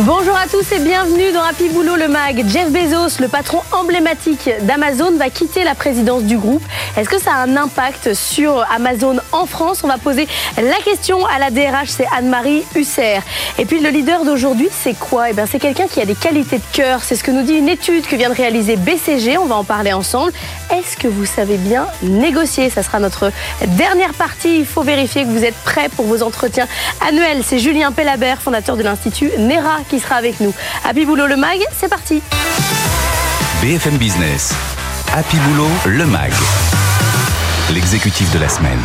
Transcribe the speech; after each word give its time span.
Bonjour 0.00 0.36
à 0.36 0.46
tous 0.46 0.72
et 0.72 0.78
bienvenue 0.78 1.32
dans 1.32 1.42
Happy 1.42 1.70
Boulot 1.70 1.96
le 1.96 2.06
Mag. 2.06 2.44
Jeff 2.48 2.70
Bezos, 2.70 3.18
le 3.18 3.28
patron 3.28 3.62
emblématique 3.72 4.50
d'Amazon, 4.60 5.16
va 5.16 5.30
quitter 5.30 5.64
la 5.64 5.74
présidence 5.74 6.24
du 6.24 6.36
groupe. 6.36 6.62
Est-ce 6.98 7.08
que 7.08 7.18
ça 7.18 7.32
a 7.32 7.36
un 7.38 7.56
impact 7.56 8.12
sur 8.12 8.62
Amazon 8.70 9.16
en 9.32 9.46
France? 9.46 9.84
On 9.84 9.88
va 9.88 9.96
poser 9.96 10.28
la 10.58 10.76
question 10.84 11.24
à 11.24 11.38
la 11.38 11.50
DRH, 11.50 11.88
c'est 11.88 12.06
Anne-Marie 12.14 12.62
Husser. 12.74 13.20
Et 13.56 13.64
puis 13.64 13.80
le 13.80 13.88
leader 13.88 14.26
d'aujourd'hui, 14.26 14.68
c'est 14.70 14.92
quoi? 14.98 15.30
Eh 15.30 15.32
bien, 15.32 15.46
c'est 15.46 15.58
quelqu'un 15.58 15.86
qui 15.86 16.02
a 16.02 16.04
des 16.04 16.14
qualités 16.14 16.58
de 16.58 16.74
cœur. 16.74 17.02
C'est 17.02 17.16
ce 17.16 17.24
que 17.24 17.30
nous 17.30 17.42
dit 17.42 17.54
une 17.54 17.70
étude 17.70 18.06
que 18.06 18.16
vient 18.16 18.28
de 18.28 18.34
réaliser 18.34 18.76
BCG. 18.76 19.38
On 19.38 19.46
va 19.46 19.54
en 19.54 19.64
parler 19.64 19.94
ensemble. 19.94 20.30
Est-ce 20.74 20.98
que 20.98 21.08
vous 21.08 21.24
savez 21.24 21.56
bien 21.56 21.86
négocier? 22.02 22.68
Ça 22.68 22.82
sera 22.82 22.98
notre 22.98 23.32
dernière 23.78 24.12
partie. 24.12 24.58
Il 24.58 24.66
faut 24.66 24.82
vérifier 24.82 25.22
que 25.22 25.28
vous 25.28 25.44
êtes 25.44 25.56
prêts 25.64 25.88
pour 25.88 26.04
vos 26.04 26.22
entretiens 26.22 26.68
annuels. 27.00 27.40
C'est 27.42 27.58
Julien 27.58 27.92
Pellabert, 27.92 28.42
fondateur 28.42 28.76
de 28.76 28.82
l'Institut 28.82 29.30
NERA 29.38 29.78
qui 29.88 30.00
sera 30.00 30.16
avec 30.16 30.40
nous. 30.40 30.54
Happy 30.84 31.04
Boulot 31.04 31.26
le 31.26 31.36
MAG, 31.36 31.60
c'est 31.72 31.88
parti. 31.88 32.22
BFM 33.62 33.96
Business. 33.96 34.52
Happy 35.14 35.36
Boulot 35.38 35.70
le 35.86 36.06
MAG. 36.06 36.32
L'exécutif 37.74 38.32
de 38.32 38.38
la 38.38 38.48
semaine. 38.48 38.78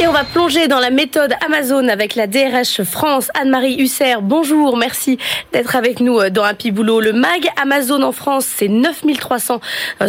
Et 0.00 0.06
on 0.08 0.12
va 0.12 0.24
plonger 0.24 0.66
dans 0.68 0.80
la 0.80 0.90
méthode 0.90 1.34
Amazon 1.46 1.86
avec 1.88 2.16
la 2.16 2.26
DRH 2.26 2.82
France, 2.82 3.28
Anne-Marie 3.40 3.76
Husser. 3.78 4.16
Bonjour, 4.20 4.76
merci 4.76 5.16
d'être 5.52 5.76
avec 5.76 6.00
nous 6.00 6.28
dans 6.30 6.42
Happy 6.42 6.70
Boulot. 6.72 7.00
Le 7.00 7.12
MAG 7.12 7.48
Amazon 7.60 8.02
en 8.02 8.12
France, 8.12 8.46
c'est 8.46 8.68
9300 8.68 9.60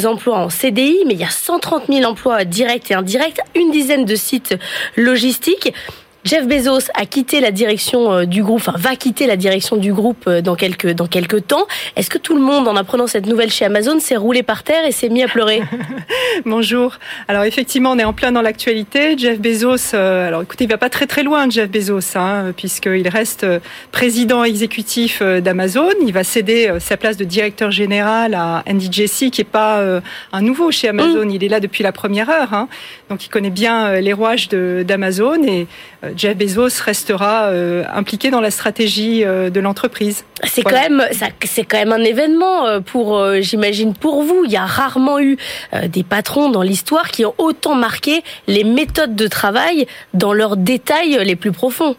emplois 0.05 0.39
en 0.39 0.49
CDI, 0.49 1.03
mais 1.05 1.13
il 1.13 1.19
y 1.19 1.23
a 1.23 1.29
130 1.29 1.83
000 1.89 2.09
emplois 2.09 2.43
directs 2.43 2.89
et 2.91 2.95
indirects, 2.95 3.39
une 3.55 3.71
dizaine 3.71 4.05
de 4.05 4.15
sites 4.15 4.55
logistiques. 4.95 5.73
Jeff 6.27 6.45
Bezos 6.45 6.91
a 6.93 7.05
quitté 7.05 7.39
la 7.39 7.51
direction 7.51 8.11
euh, 8.11 8.25
du 8.25 8.43
groupe, 8.43 8.59
enfin 8.59 8.73
va 8.77 8.97
quitter 8.97 9.27
la 9.27 9.37
direction 9.37 9.77
du 9.77 9.93
groupe 9.93 10.25
euh, 10.27 10.41
dans 10.41 10.55
quelques, 10.55 10.91
dans 10.91 11.07
quelques 11.07 11.47
temps. 11.47 11.65
Est-ce 11.95 12.09
que 12.09 12.17
tout 12.17 12.35
le 12.35 12.41
monde, 12.41 12.67
en 12.67 12.75
apprenant 12.75 13.07
cette 13.07 13.27
nouvelle 13.27 13.49
chez 13.49 13.63
Amazon, 13.63 13.97
s'est 14.01 14.17
roulé 14.17 14.43
par 14.43 14.63
terre 14.63 14.85
et 14.85 14.91
s'est 14.91 15.07
mis 15.07 15.23
à 15.23 15.29
pleurer 15.29 15.61
Bonjour. 16.45 16.99
Alors 17.29 17.45
effectivement, 17.45 17.91
on 17.91 17.97
est 17.97 18.03
en 18.03 18.11
plein 18.11 18.33
dans 18.33 18.41
l'actualité. 18.41 19.17
Jeff 19.17 19.39
Bezos, 19.39 19.93
euh, 19.93 20.27
alors 20.27 20.41
écoutez, 20.41 20.65
il 20.65 20.69
va 20.69 20.77
pas 20.77 20.89
très 20.89 21.07
très 21.07 21.23
loin, 21.23 21.49
Jeff 21.49 21.69
Bezos, 21.69 22.17
hein, 22.17 22.51
puisqu'il 22.57 23.07
reste 23.07 23.45
président 23.93 24.43
exécutif 24.43 25.21
d'Amazon. 25.21 25.91
Il 26.05 26.11
va 26.11 26.25
céder 26.25 26.73
sa 26.81 26.97
place 26.97 27.15
de 27.15 27.23
directeur 27.23 27.71
général 27.71 28.33
à 28.33 28.65
Andy 28.69 28.89
Jassy, 28.91 29.31
qui 29.31 29.39
est 29.39 29.45
pas 29.45 29.81
un 30.33 30.41
nouveau 30.41 30.71
chez 30.71 30.89
Amazon. 30.89 31.23
Mm. 31.23 31.29
Il 31.29 31.43
est 31.45 31.49
là 31.49 31.61
depuis 31.61 31.83
la 31.83 31.93
première 31.93 32.29
heure, 32.29 32.53
hein. 32.53 32.67
donc 33.09 33.25
il 33.25 33.29
connaît 33.29 33.49
bien 33.49 34.01
les 34.01 34.11
rouages 34.11 34.49
d'Amazon 34.49 35.41
et 35.43 35.67
Jeff 36.17 36.35
Bezos 36.35 36.81
restera 36.83 37.45
euh, 37.45 37.83
impliqué 37.93 38.31
dans 38.31 38.41
la 38.41 38.51
stratégie 38.51 39.23
euh, 39.23 39.49
de 39.49 39.59
l'entreprise. 39.59 40.25
C'est 40.43 40.63
quand 40.63 40.71
même, 40.71 41.05
c'est 41.45 41.63
quand 41.63 41.77
même 41.77 41.93
un 41.93 42.03
événement 42.03 42.65
euh, 42.65 42.79
pour, 42.79 43.23
j'imagine, 43.39 43.93
pour 43.93 44.23
vous. 44.23 44.43
Il 44.45 44.51
y 44.51 44.57
a 44.57 44.65
rarement 44.65 45.19
eu 45.19 45.37
des 45.87 46.03
patrons 46.03 46.49
dans 46.49 46.61
l'histoire 46.63 47.09
qui 47.11 47.25
ont 47.25 47.35
autant 47.37 47.75
marqué 47.75 48.23
les 48.47 48.63
méthodes 48.63 49.15
de 49.15 49.27
travail 49.27 49.87
dans 50.13 50.33
leurs 50.33 50.57
détails 50.57 51.19
les 51.23 51.35
plus 51.35 51.51
profonds. 51.51 51.95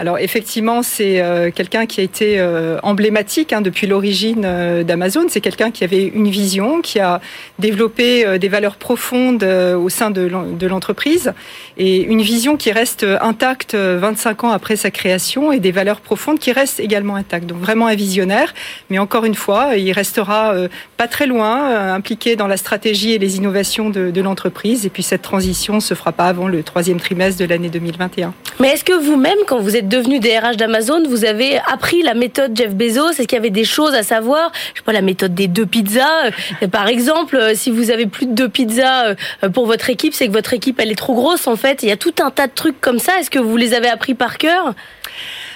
Alors 0.00 0.18
effectivement, 0.18 0.82
c'est 0.82 1.20
euh, 1.20 1.50
quelqu'un 1.54 1.84
qui 1.84 2.00
a 2.00 2.02
été 2.02 2.40
euh, 2.40 2.78
emblématique 2.82 3.52
hein, 3.52 3.60
depuis 3.60 3.86
l'origine 3.86 4.44
euh, 4.46 4.82
d'Amazon. 4.82 5.26
C'est 5.28 5.42
quelqu'un 5.42 5.70
qui 5.70 5.84
avait 5.84 6.06
une 6.06 6.30
vision, 6.30 6.80
qui 6.80 7.00
a 7.00 7.20
développé 7.58 8.38
des 8.38 8.48
valeurs 8.48 8.76
profondes 8.76 9.44
au 9.44 9.88
sein 9.90 10.10
de 10.10 10.66
l'entreprise 10.66 11.34
et 11.76 12.00
une 12.00 12.22
vision 12.22 12.56
qui 12.56 12.72
reste 12.72 13.04
intacte 13.20 13.74
25 13.74 14.44
ans 14.44 14.50
après 14.52 14.76
sa 14.76 14.90
création 14.90 15.52
et 15.52 15.60
des 15.60 15.70
valeurs 15.70 16.00
profondes 16.00 16.38
qui 16.38 16.52
restent 16.52 16.80
également 16.80 17.16
intactes. 17.16 17.44
Donc 17.44 17.58
vraiment 17.58 17.86
un 17.86 17.94
visionnaire, 17.94 18.54
mais 18.88 18.98
encore 18.98 19.26
une 19.26 19.34
fois, 19.34 19.76
il 19.76 19.92
restera 19.92 20.54
pas 20.96 21.08
très 21.08 21.26
loin, 21.26 21.92
impliqué 21.92 22.36
dans 22.36 22.46
la 22.46 22.56
stratégie 22.56 23.12
et 23.12 23.18
les 23.18 23.36
innovations 23.36 23.90
de, 23.90 24.10
de 24.10 24.20
l'entreprise. 24.22 24.86
Et 24.86 24.90
puis 24.90 25.02
cette 25.02 25.22
transition 25.22 25.80
se 25.80 25.92
fera 25.92 26.12
pas 26.12 26.28
avant 26.28 26.48
le 26.48 26.62
troisième 26.62 26.98
trimestre 27.00 27.38
de 27.38 27.44
l'année 27.44 27.68
2021. 27.68 28.32
Mais 28.60 28.72
est-ce 28.72 28.84
que 28.84 28.92
vous-même, 28.92 29.38
quand 29.46 29.58
vous 29.58 29.74
êtes 29.74 29.88
devenu 29.88 30.20
DRH 30.20 30.58
d'Amazon, 30.58 31.02
vous 31.08 31.24
avez 31.24 31.58
appris 31.60 32.02
la 32.02 32.12
méthode 32.12 32.54
Jeff 32.54 32.74
Bezos? 32.74 33.12
Est-ce 33.12 33.22
qu'il 33.22 33.36
y 33.36 33.38
avait 33.38 33.48
des 33.48 33.64
choses 33.64 33.94
à 33.94 34.02
savoir? 34.02 34.52
Je 34.74 34.80
sais 34.80 34.84
pas, 34.84 34.92
la 34.92 35.00
méthode 35.00 35.34
des 35.34 35.48
deux 35.48 35.64
pizzas. 35.64 36.26
Euh, 36.62 36.68
par 36.68 36.86
exemple, 36.86 37.36
euh, 37.36 37.54
si 37.54 37.70
vous 37.70 37.90
avez 37.90 38.04
plus 38.04 38.26
de 38.26 38.34
deux 38.34 38.50
pizzas 38.50 39.14
euh, 39.42 39.48
pour 39.48 39.64
votre 39.64 39.88
équipe, 39.88 40.12
c'est 40.12 40.26
que 40.26 40.32
votre 40.32 40.52
équipe, 40.52 40.78
elle 40.78 40.90
est 40.90 40.98
trop 40.98 41.14
grosse, 41.14 41.46
en 41.46 41.56
fait. 41.56 41.82
Il 41.82 41.88
y 41.88 41.92
a 41.92 41.96
tout 41.96 42.12
un 42.22 42.30
tas 42.30 42.48
de 42.48 42.52
trucs 42.52 42.78
comme 42.82 42.98
ça. 42.98 43.18
Est-ce 43.18 43.30
que 43.30 43.38
vous 43.38 43.56
les 43.56 43.72
avez 43.72 43.88
appris 43.88 44.12
par 44.12 44.36
cœur? 44.36 44.74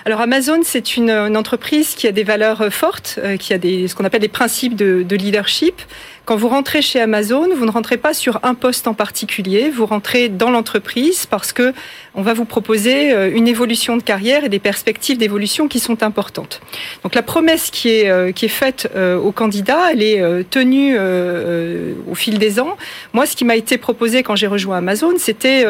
Alors 0.04 0.20
Amazon, 0.20 0.60
c'est 0.62 0.96
une, 0.96 1.10
entreprise 1.10 1.94
qui 1.94 2.06
a 2.06 2.12
des 2.12 2.24
valeurs 2.24 2.72
fortes, 2.72 3.18
qui 3.38 3.54
a 3.54 3.58
des, 3.58 3.88
ce 3.88 3.94
qu'on 3.94 4.04
appelle 4.04 4.20
des 4.20 4.28
principes 4.28 4.76
de, 4.76 5.02
de 5.02 5.16
leadership. 5.16 5.80
Quand 6.24 6.36
vous 6.36 6.48
rentrez 6.48 6.80
chez 6.80 7.02
Amazon, 7.02 7.48
vous 7.54 7.66
ne 7.66 7.70
rentrez 7.70 7.98
pas 7.98 8.14
sur 8.14 8.40
un 8.44 8.54
poste 8.54 8.88
en 8.88 8.94
particulier, 8.94 9.68
vous 9.68 9.84
rentrez 9.84 10.30
dans 10.30 10.50
l'entreprise 10.50 11.26
parce 11.26 11.52
que 11.52 11.74
on 12.14 12.22
va 12.22 12.32
vous 12.32 12.46
proposer 12.46 13.12
euh, 13.12 13.30
une 13.30 13.46
évolution 13.46 13.98
de 13.98 14.02
carrière 14.02 14.42
et 14.42 14.48
des 14.48 14.58
perspectives 14.58 15.18
d'évolution 15.18 15.68
qui 15.68 15.80
sont 15.80 16.02
importantes. 16.02 16.62
Donc 17.02 17.14
la 17.14 17.22
promesse 17.22 17.70
qui 17.70 17.90
est 17.90 18.08
euh, 18.08 18.32
qui 18.32 18.46
est 18.46 18.48
faite 18.48 18.90
euh, 18.96 19.18
aux 19.18 19.32
candidats, 19.32 19.92
elle 19.92 20.02
est 20.02 20.48
tenue 20.48 20.96
au 20.98 22.14
fil 22.14 22.38
des 22.38 22.58
ans. 22.58 22.76
Moi, 23.12 23.26
ce 23.26 23.36
qui 23.36 23.44
m'a 23.44 23.56
été 23.56 23.76
proposé 23.76 24.22
quand 24.22 24.36
j'ai 24.36 24.46
rejoint 24.46 24.78
Amazon, 24.78 25.12
c'était 25.18 25.64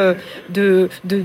de, 0.51 0.89
de 1.05 1.23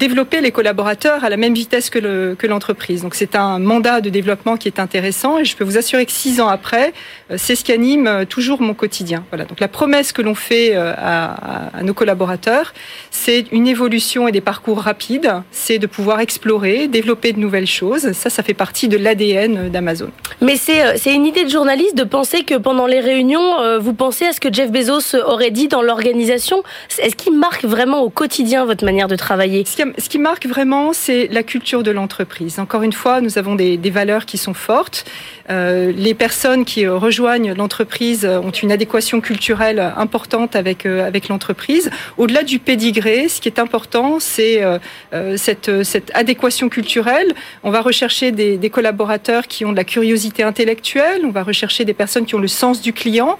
développer 0.00 0.40
les 0.40 0.50
collaborateurs 0.50 1.24
à 1.24 1.28
la 1.28 1.36
même 1.36 1.52
vitesse 1.52 1.90
que 1.90 2.46
l'entreprise. 2.46 3.02
Donc 3.02 3.14
c'est 3.14 3.36
un 3.36 3.58
mandat 3.58 4.00
de 4.00 4.08
développement 4.08 4.56
qui 4.56 4.66
est 4.66 4.80
intéressant 4.80 5.38
et 5.38 5.44
je 5.44 5.54
peux 5.54 5.62
vous 5.62 5.76
assurer 5.76 6.06
que 6.06 6.12
six 6.12 6.40
ans 6.40 6.48
après, 6.48 6.94
euh, 7.30 7.34
c'est 7.36 7.54
ce 7.54 7.62
qui 7.62 7.72
anime 7.72 8.06
euh, 8.06 8.24
toujours 8.24 8.62
mon 8.62 8.72
quotidien. 8.72 9.24
Voilà. 9.30 9.44
Donc 9.44 9.60
la 9.60 9.68
promesse 9.68 10.12
que 10.12 10.22
l'on 10.22 10.34
fait 10.34 10.74
euh, 10.74 10.94
à, 10.96 11.78
à, 11.78 11.82
nos 11.82 11.92
collaborateurs, 11.92 12.72
c'est 13.10 13.44
une 13.52 13.66
évolution 13.66 14.26
et 14.26 14.32
des 14.32 14.40
parcours 14.40 14.80
rapides. 14.80 15.30
C'est 15.50 15.78
de 15.78 15.86
pouvoir 15.86 16.20
explorer, 16.20 16.88
développer 16.88 17.34
de 17.34 17.38
nouvelles 17.38 17.66
choses. 17.66 18.12
Ça, 18.12 18.30
ça 18.30 18.42
fait 18.42 18.54
partie 18.54 18.88
de 18.88 18.96
l'ADN 18.96 19.68
d'Amazon. 19.68 20.10
Mais 20.40 20.56
c'est 20.56 21.14
une 21.14 21.26
idée 21.26 21.44
de 21.44 21.50
journaliste 21.50 21.94
de 21.94 22.04
penser 22.04 22.44
que 22.44 22.54
pendant 22.54 22.86
les 22.86 23.00
réunions, 23.00 23.78
vous 23.78 23.92
pensez 23.92 24.24
à 24.24 24.32
ce 24.32 24.40
que 24.40 24.52
Jeff 24.52 24.70
Bezos 24.70 25.14
aurait 25.26 25.50
dit 25.50 25.68
dans 25.68 25.82
l'organisation. 25.82 26.62
Est-ce 26.98 27.16
qu'il 27.16 27.36
marque 27.36 27.64
vraiment 27.64 28.00
au 28.00 28.08
quotidien 28.08 28.64
votre 28.64 28.84
manière 28.84 29.08
de 29.08 29.16
travailler? 29.16 29.64
Ce 29.98 30.08
qui 30.08 30.18
marque 30.18 30.46
vraiment, 30.46 30.92
c'est 30.92 31.28
la 31.28 31.42
culture 31.42 31.82
de 31.82 31.90
l'entreprise. 31.90 32.58
Encore 32.58 32.82
une 32.82 32.92
fois, 32.92 33.20
nous 33.20 33.38
avons 33.38 33.54
des, 33.54 33.78
valeurs 33.90 34.24
qui 34.24 34.38
sont 34.38 34.54
fortes. 34.54 35.04
Euh, 35.50 35.92
les 35.96 36.14
personnes 36.14 36.64
qui 36.64 36.86
rejoignent 36.86 37.54
l'entreprise 37.54 38.24
ont 38.24 38.50
une 38.50 38.70
adéquation 38.70 39.20
culturelle 39.20 39.80
importante 39.96 40.54
avec 40.54 40.86
euh, 40.86 41.04
avec 41.04 41.28
l'entreprise. 41.28 41.90
Au-delà 42.18 42.44
du 42.44 42.60
pédigré, 42.60 43.28
ce 43.28 43.40
qui 43.40 43.48
est 43.48 43.58
important, 43.58 44.20
c'est 44.20 44.62
euh, 44.62 45.36
cette 45.36 45.82
cette 45.82 46.12
adéquation 46.14 46.68
culturelle. 46.68 47.34
On 47.64 47.70
va 47.70 47.80
rechercher 47.80 48.30
des 48.30 48.70
collaborateurs 48.70 49.48
qui 49.48 49.64
ont 49.64 49.72
de 49.72 49.76
la 49.76 49.84
curiosité 49.84 50.44
intellectuelle. 50.44 51.22
On 51.24 51.30
va 51.30 51.42
rechercher 51.42 51.84
des 51.84 51.94
personnes 51.94 52.26
qui 52.26 52.36
ont 52.36 52.40
le 52.40 52.48
sens 52.48 52.80
du 52.80 52.92
client, 52.92 53.38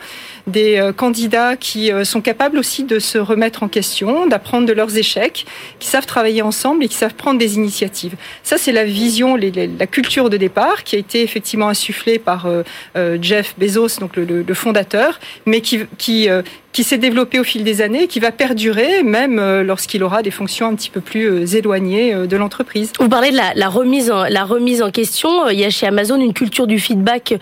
des 0.49 0.91
candidats 0.97 1.56
qui 1.56 1.93
sont 2.05 2.21
capables 2.21 2.59
aussi 2.59 2.84
de 2.84 2.99
se 2.99 3.19
remettre 3.19 3.62
en 3.62 3.69
question, 3.69 4.27
d'apprendre 4.27 4.66
de 4.66 4.72
leurs 4.72 4.97
échecs, 4.97 5.47
qui 5.78 5.89
savent 5.89 6.06
travailler 6.06 6.40
ensemble 6.43 6.84
et 6.84 6.89
qui 6.89 6.97
savent 6.97 7.15
prendre 7.15 7.39
des 7.39 7.56
initiatives. 7.56 8.15
Ça, 8.43 8.56
c'est 8.56 8.73
la 8.73 8.84
vision, 8.84 9.37
la 9.37 9.87
culture 9.87 10.31
de 10.31 10.37
départ 10.37 10.84
qui 10.84 10.97
a 10.97 10.99
été 10.99 11.23
effectivement 11.23 11.69
insuffisante 11.69 11.91
par 12.19 12.47
euh, 12.47 12.62
euh, 12.97 13.19
Jeff 13.21 13.55
Bezos, 13.59 14.01
donc 14.01 14.17
le, 14.17 14.55
fondateur, 14.55 15.19
mais 15.47 15.60
qui, 15.60 15.81
qui, 15.98 16.28
euh, 16.28 16.42
qui 16.72 16.84
s'est 16.84 16.98
développé 16.98 17.39
au 17.41 17.45
fil 17.45 17.65
des 17.65 17.83
années, 17.83 18.07
qui 18.07 18.21
va 18.21 18.31
perdurer 18.33 19.03
même 19.03 19.41
lorsqu'il 19.63 20.03
aura 20.04 20.22
des 20.22 20.31
fonctions 20.31 20.66
un 20.66 20.75
petit 20.75 20.91
peu 20.91 21.01
plus 21.01 21.54
éloignées 21.54 22.15
de 22.15 22.37
l'entreprise. 22.37 22.92
Vous 22.98 23.09
parlez 23.09 23.31
de 23.31 23.37
la, 23.37 23.69
remise 23.69 24.10
en, 24.10 24.25
la 24.25 24.45
remise 24.45 24.83
en 24.83 24.91
question. 24.91 25.48
Il 25.48 25.59
y 25.59 25.65
a 25.65 25.71
chez 25.71 25.87
Amazon 25.87 26.21
une 26.21 26.33
culture 26.33 26.66
du 26.66 26.78
feedback 26.78 27.34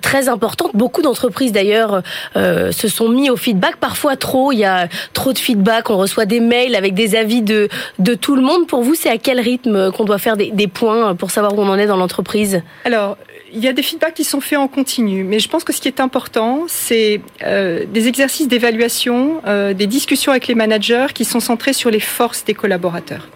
très 0.00 0.28
importante. 0.28 0.72
Beaucoup 0.74 1.02
d'entreprises 1.02 1.52
d'ailleurs 1.52 2.02
se 2.34 2.88
sont 2.88 3.08
mis 3.08 3.30
au 3.30 3.36
feedback, 3.36 3.76
parfois 3.76 4.16
trop. 4.16 4.52
Il 4.52 4.58
y 4.58 4.64
a 4.64 4.88
trop 5.12 5.32
de 5.32 5.38
feedback. 5.38 5.90
On 5.90 5.96
reçoit 5.96 6.26
des 6.26 6.40
mails 6.40 6.74
avec 6.74 6.94
des 6.94 7.16
avis 7.16 7.42
de, 7.42 7.68
de 7.98 8.14
tout 8.26 8.34
le 8.34 8.42
monde. 8.42 8.66
Pour 8.66 8.82
vous, 8.82 8.96
c'est 8.96 9.08
à 9.08 9.18
quel 9.18 9.38
rythme 9.38 9.92
qu'on 9.92 10.02
doit 10.02 10.18
faire 10.18 10.36
des, 10.36 10.66
points 10.66 11.14
pour 11.14 11.30
savoir 11.30 11.56
où 11.56 11.62
on 11.62 11.68
en 11.68 11.78
est 11.78 11.86
dans 11.86 11.96
l'entreprise? 11.96 12.60
Alors, 12.84 13.16
il 13.54 13.62
y 13.62 13.68
a 13.68 13.72
des 13.72 13.82
feedbacks 13.84 14.14
qui 14.14 14.24
sont 14.24 14.40
faits 14.40 14.58
en 14.58 14.66
continu, 14.66 15.22
mais 15.22 15.38
je 15.38 15.48
pense 15.48 15.62
que 15.62 15.72
ce 15.72 15.80
qui 15.80 15.86
est 15.86 16.00
important, 16.00 16.64
c'est 16.66 17.20
euh, 17.44 17.84
des 17.88 18.08
exercices 18.08 18.48
d'évaluation, 18.48 19.40
euh, 19.46 19.74
des 19.74 19.86
discussions 19.86 20.32
avec 20.32 20.48
les 20.48 20.56
managers 20.56 21.06
qui 21.14 21.24
sont 21.24 21.38
centrés 21.38 21.72
sur 21.72 21.88
les 21.88 22.00
forces 22.00 22.44
des 22.44 22.54
collaborateurs. 22.54 23.28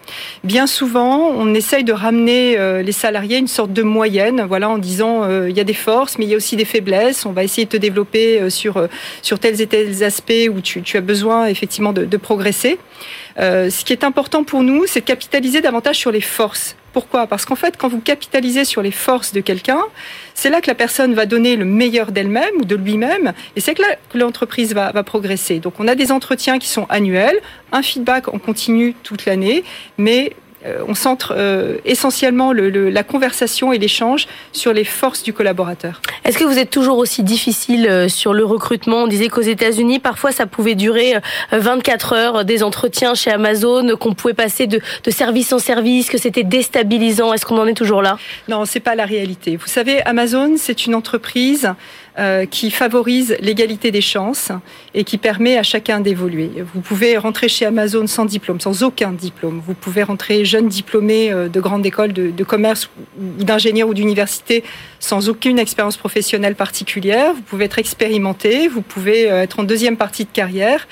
Bien 0.43 0.67
souvent, 0.67 1.29
on 1.29 1.53
essaye 1.53 1.85
de 1.85 1.93
ramener 1.93 2.59
euh, 2.59 2.81
les 2.81 2.91
salariés 2.91 3.37
à 3.37 3.39
une 3.39 3.47
sorte 3.47 3.71
de 3.71 3.83
moyenne, 3.83 4.43
voilà, 4.45 4.69
en 4.69 4.77
disant 4.77 5.23
euh, 5.23 5.49
il 5.49 5.55
y 5.55 5.61
a 5.61 5.63
des 5.63 5.73
forces, 5.73 6.17
mais 6.17 6.25
il 6.25 6.31
y 6.31 6.33
a 6.33 6.37
aussi 6.37 6.57
des 6.57 6.65
faiblesses. 6.65 7.25
On 7.25 7.31
va 7.31 7.45
essayer 7.45 7.63
de 7.63 7.71
te 7.71 7.77
développer 7.77 8.41
euh, 8.41 8.49
sur 8.49 8.89
sur 9.21 9.39
tels 9.39 9.61
et 9.61 9.67
tels 9.67 10.03
aspects 10.03 10.49
où 10.49 10.59
tu, 10.59 10.97
as 10.97 11.01
besoin 11.01 11.47
effectivement 11.47 11.93
de 11.93 12.17
progresser. 12.17 12.77
Ce 13.37 13.83
qui 13.83 13.93
est 13.93 14.03
important 14.03 14.43
pour 14.43 14.63
nous, 14.63 14.85
c'est 14.87 15.01
de 15.01 15.05
capitaliser 15.05 15.61
davantage 15.61 15.97
sur 15.97 16.11
les 16.11 16.21
forces 16.21 16.75
pourquoi? 16.93 17.27
Parce 17.27 17.45
qu'en 17.45 17.55
fait, 17.55 17.77
quand 17.77 17.87
vous 17.87 18.01
capitalisez 18.01 18.65
sur 18.65 18.81
les 18.81 18.91
forces 18.91 19.31
de 19.31 19.39
quelqu'un, 19.39 19.79
c'est 20.33 20.49
là 20.49 20.61
que 20.61 20.67
la 20.67 20.75
personne 20.75 21.13
va 21.13 21.25
donner 21.25 21.55
le 21.55 21.65
meilleur 21.65 22.11
d'elle-même 22.11 22.53
ou 22.59 22.65
de 22.65 22.75
lui-même, 22.75 23.33
et 23.55 23.61
c'est 23.61 23.77
là 23.79 23.95
que 24.09 24.17
l'entreprise 24.17 24.73
va, 24.73 24.91
va, 24.91 25.03
progresser. 25.03 25.59
Donc 25.59 25.75
on 25.79 25.87
a 25.87 25.95
des 25.95 26.11
entretiens 26.11 26.59
qui 26.59 26.67
sont 26.67 26.85
annuels, 26.89 27.39
un 27.71 27.81
feedback 27.81 28.27
en 28.27 28.39
continu 28.39 28.93
toute 29.03 29.25
l'année, 29.25 29.63
mais 29.97 30.33
euh, 30.33 30.40
on 30.87 30.93
centre 30.93 31.33
euh, 31.35 31.77
essentiellement 31.85 32.53
le, 32.53 32.69
le, 32.69 32.89
la 32.89 33.03
conversation 33.03 33.73
et 33.73 33.77
l'échange 33.77 34.27
sur 34.51 34.73
les 34.73 34.83
forces 34.83 35.23
du 35.23 35.33
collaborateur. 35.33 36.01
Est-ce 36.23 36.37
que 36.37 36.43
vous 36.43 36.57
êtes 36.57 36.69
toujours 36.69 36.97
aussi 36.97 37.23
difficile 37.23 37.87
euh, 37.87 38.07
sur 38.07 38.33
le 38.33 38.45
recrutement? 38.45 39.03
On 39.03 39.07
disait 39.07 39.27
qu'aux 39.27 39.41
États-Unis, 39.41 39.99
parfois, 39.99 40.31
ça 40.31 40.45
pouvait 40.45 40.75
durer 40.75 41.15
24 41.51 42.13
heures, 42.13 42.45
des 42.45 42.63
entretiens 42.63 43.15
chez 43.15 43.31
Amazon, 43.31 43.95
qu'on 43.97 44.13
pouvait 44.13 44.33
passer 44.33 44.67
de, 44.67 44.79
de, 45.03 45.11
service 45.11 45.51
en 45.53 45.59
service, 45.59 46.09
que 46.09 46.17
c'était 46.17 46.43
déstabilisant. 46.43 47.33
Est-ce 47.33 47.45
qu'on 47.45 47.57
en 47.57 47.67
est 47.67 47.73
toujours 47.73 48.01
là? 48.01 48.17
Non, 48.47 48.65
c'est 48.65 48.79
pas 48.79 48.95
la 48.95 49.05
réalité. 49.05 49.55
Vous 49.55 49.67
savez, 49.67 50.01
Amazon, 50.03 50.55
c'est 50.57 50.85
une 50.85 50.95
entreprise 50.95 51.73
euh, 52.19 52.45
qui 52.45 52.71
favorise 52.71 53.37
l'égalité 53.39 53.89
des 53.89 54.01
chances 54.01 54.51
et 54.93 55.05
qui 55.05 55.17
permet 55.17 55.57
à 55.57 55.63
chacun 55.63 56.01
d'évoluer. 56.01 56.51
Vous 56.73 56.81
pouvez 56.81 57.17
rentrer 57.17 57.47
chez 57.47 57.65
Amazon 57.65 58.05
sans 58.05 58.25
diplôme, 58.25 58.59
sans 58.59 58.83
aucun 58.83 59.11
diplôme. 59.11 59.61
Vous 59.65 59.73
pouvez 59.73 60.03
rentrer 60.03 60.43
jeune 60.43 60.67
diplômé 60.67 61.31
euh, 61.31 61.47
de 61.47 61.59
grande 61.61 61.85
école 61.85 62.11
de, 62.11 62.43
commerce 62.43 62.89
ou 63.17 63.43
d'ingénieur 63.45 63.87
ou 63.87 63.93
d'université 63.93 64.65
sans 64.99 65.29
aucune 65.29 65.57
expérience 65.57 65.95
professionnelle 65.95 66.55
particulière. 66.55 67.33
Vous 67.33 67.43
pouvez 67.43 67.63
être 67.63 67.79
expérimenté, 67.79 68.67
vous 68.67 68.81
pouvez 68.81 69.31
euh, 69.31 69.43
être 69.43 69.61
en 69.61 69.63
deuxième 69.63 69.95
partie 69.95 70.25
de 70.25 70.31
carrière. 70.31 70.87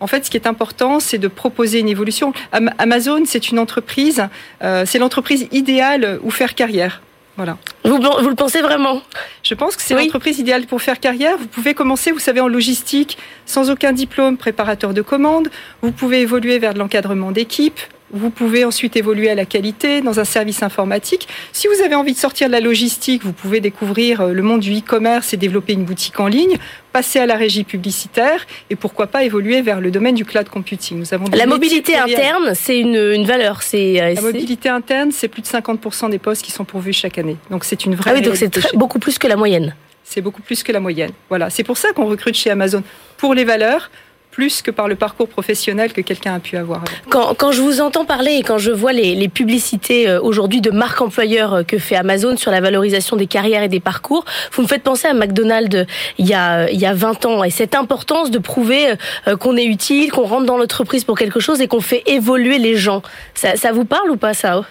En 0.00 0.06
fait, 0.06 0.24
ce 0.24 0.30
qui 0.30 0.36
est 0.36 0.46
important, 0.46 0.98
c'est 0.98 1.18
de 1.18 1.28
proposer 1.28 1.78
une 1.78 1.88
évolution. 1.88 2.32
Amazon, 2.78 3.22
c'est 3.26 3.50
une 3.50 3.58
entreprise, 3.58 4.28
euh, 4.62 4.84
c'est 4.86 4.98
l'entreprise 4.98 5.46
idéale 5.52 6.18
où 6.22 6.30
faire 6.30 6.54
carrière. 6.54 7.02
Voilà. 7.36 7.58
Vous, 7.84 7.96
vous, 7.96 8.28
le 8.28 8.34
pensez 8.34 8.60
vraiment? 8.60 9.02
Je 9.42 9.54
pense 9.54 9.76
que 9.76 9.82
c'est 9.82 9.94
oui. 9.94 10.04
l'entreprise 10.04 10.38
idéale 10.38 10.66
pour 10.66 10.80
faire 10.80 11.00
carrière. 11.00 11.36
Vous 11.36 11.48
pouvez 11.48 11.74
commencer, 11.74 12.12
vous 12.12 12.20
savez, 12.20 12.40
en 12.40 12.48
logistique, 12.48 13.18
sans 13.44 13.70
aucun 13.70 13.92
diplôme, 13.92 14.36
préparateur 14.36 14.94
de 14.94 15.02
commandes. 15.02 15.48
Vous 15.82 15.90
pouvez 15.90 16.20
évoluer 16.20 16.58
vers 16.58 16.74
de 16.74 16.78
l'encadrement 16.78 17.32
d'équipe. 17.32 17.80
Vous 18.12 18.30
pouvez 18.30 18.64
ensuite 18.64 18.96
évoluer 18.96 19.30
à 19.30 19.34
la 19.34 19.44
qualité 19.44 20.00
dans 20.00 20.20
un 20.20 20.24
service 20.24 20.62
informatique. 20.62 21.26
Si 21.52 21.66
vous 21.66 21.82
avez 21.82 21.94
envie 21.94 22.12
de 22.12 22.18
sortir 22.18 22.48
de 22.48 22.52
la 22.52 22.60
logistique, 22.60 23.24
vous 23.24 23.32
pouvez 23.32 23.60
découvrir 23.60 24.20
euh, 24.20 24.32
le 24.32 24.42
monde 24.42 24.60
du 24.60 24.78
e-commerce 24.78 25.32
et 25.32 25.36
développer 25.36 25.72
une 25.72 25.84
boutique 25.84 26.20
en 26.20 26.26
ligne, 26.26 26.58
passer 26.92 27.18
à 27.18 27.26
la 27.26 27.36
régie 27.36 27.64
publicitaire 27.64 28.46
et 28.68 28.76
pourquoi 28.76 29.06
pas 29.06 29.24
évoluer 29.24 29.62
vers 29.62 29.80
le 29.80 29.90
domaine 29.90 30.14
du 30.14 30.24
cloud 30.24 30.48
computing. 30.48 30.98
Nous 30.98 31.14
avons 31.14 31.24
la 31.34 31.46
mobilité 31.46 31.96
interne, 31.96 32.52
c'est 32.54 32.78
une, 32.78 32.94
une, 32.94 33.24
valeur. 33.24 33.62
C'est 33.62 34.00
euh, 34.00 34.14
la 34.14 34.20
mobilité 34.20 34.68
interne, 34.68 35.10
c'est 35.10 35.28
plus 35.28 35.42
de 35.42 35.48
50% 35.48 36.10
des 36.10 36.18
postes 36.18 36.42
qui 36.42 36.52
sont 36.52 36.64
pourvus 36.64 36.92
chaque 36.92 37.18
année. 37.18 37.36
Donc 37.50 37.64
c'est 37.64 37.84
une 37.84 37.94
vraie. 37.94 38.10
Ah 38.12 38.14
oui, 38.14 38.22
donc 38.22 38.36
c'est 38.36 38.76
beaucoup 38.76 38.98
plus 38.98 39.18
que 39.18 39.26
la 39.26 39.36
moyenne. 39.36 39.74
C'est 40.04 40.20
beaucoup 40.20 40.42
plus 40.42 40.62
que 40.62 40.70
la 40.70 40.80
moyenne. 40.80 41.10
Voilà, 41.30 41.48
c'est 41.48 41.64
pour 41.64 41.78
ça 41.78 41.92
qu'on 41.92 42.04
recrute 42.04 42.36
chez 42.36 42.50
Amazon 42.50 42.82
pour 43.16 43.34
les 43.34 43.44
valeurs, 43.44 43.90
plus 44.34 44.62
que 44.62 44.72
par 44.72 44.88
le 44.88 44.96
parcours 44.96 45.28
professionnel 45.28 45.92
que 45.92 46.00
quelqu'un 46.00 46.34
a 46.34 46.40
pu 46.40 46.56
avoir. 46.56 46.82
Quand, 47.08 47.34
quand, 47.34 47.52
je 47.52 47.62
vous 47.62 47.80
entends 47.80 48.04
parler 48.04 48.32
et 48.32 48.42
quand 48.42 48.58
je 48.58 48.72
vois 48.72 48.92
les, 48.92 49.14
les 49.14 49.28
publicités 49.28 50.08
euh, 50.08 50.20
aujourd'hui 50.20 50.60
de 50.60 50.72
marque 50.72 51.00
employeur 51.00 51.54
euh, 51.54 51.62
que 51.62 51.78
fait 51.78 51.94
Amazon 51.94 52.36
sur 52.36 52.50
la 52.50 52.60
valorisation 52.60 53.16
des 53.16 53.28
carrières 53.28 53.62
et 53.62 53.68
des 53.68 53.78
parcours, 53.78 54.24
vous 54.52 54.62
me 54.62 54.66
faites 54.66 54.82
penser 54.82 55.06
à 55.06 55.14
McDonald's 55.14 55.86
il 56.18 56.26
y 56.26 56.34
a, 56.34 56.68
il 56.68 56.80
y 56.80 56.84
a 56.84 56.94
20 56.94 57.26
ans 57.26 57.44
et 57.44 57.50
cette 57.50 57.76
importance 57.76 58.32
de 58.32 58.40
prouver 58.40 58.94
euh, 59.28 59.36
qu'on 59.36 59.56
est 59.56 59.66
utile, 59.66 60.10
qu'on 60.10 60.24
rentre 60.24 60.46
dans 60.46 60.58
l'entreprise 60.58 61.04
pour 61.04 61.16
quelque 61.16 61.38
chose 61.38 61.60
et 61.60 61.68
qu'on 61.68 61.80
fait 61.80 62.02
évoluer 62.06 62.58
les 62.58 62.74
gens. 62.74 63.02
Ça, 63.34 63.54
ça 63.54 63.70
vous 63.70 63.84
parle 63.84 64.10
ou 64.10 64.16
pas 64.16 64.34
ça? 64.34 64.64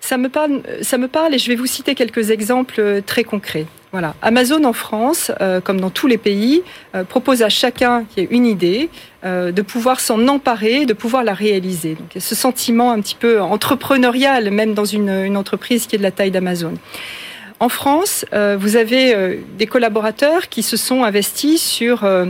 Ça 0.00 0.18
me, 0.18 0.28
parle, 0.28 0.60
ça 0.82 0.98
me 0.98 1.08
parle 1.08 1.34
et 1.34 1.38
je 1.38 1.48
vais 1.48 1.56
vous 1.56 1.66
citer 1.66 1.94
quelques 1.94 2.30
exemples 2.30 3.00
très 3.06 3.24
concrets. 3.24 3.66
Voilà. 3.92 4.14
Amazon 4.20 4.64
en 4.64 4.72
France, 4.72 5.30
euh, 5.40 5.60
comme 5.60 5.80
dans 5.80 5.90
tous 5.90 6.06
les 6.06 6.18
pays, 6.18 6.62
euh, 6.94 7.04
propose 7.04 7.42
à 7.42 7.48
chacun 7.48 8.04
qui 8.04 8.20
a 8.20 8.24
une 8.30 8.44
idée 8.44 8.90
euh, 9.24 9.52
de 9.52 9.62
pouvoir 9.62 10.00
s'en 10.00 10.26
emparer, 10.28 10.86
de 10.86 10.92
pouvoir 10.92 11.24
la 11.24 11.34
réaliser. 11.34 11.94
Donc, 11.94 12.10
ce 12.18 12.34
sentiment 12.34 12.92
un 12.92 13.00
petit 13.00 13.14
peu 13.14 13.40
entrepreneurial, 13.40 14.50
même 14.50 14.74
dans 14.74 14.84
une, 14.84 15.08
une 15.08 15.36
entreprise 15.36 15.86
qui 15.86 15.94
est 15.94 15.98
de 15.98 16.02
la 16.02 16.10
taille 16.10 16.30
d'Amazon. 16.30 16.74
En 17.58 17.70
France, 17.70 18.26
euh, 18.34 18.58
vous 18.60 18.76
avez 18.76 19.14
euh, 19.14 19.36
des 19.56 19.66
collaborateurs 19.66 20.50
qui 20.50 20.62
se 20.62 20.76
sont 20.76 21.04
investis 21.04 21.62
sur 21.62 22.04
euh, 22.04 22.26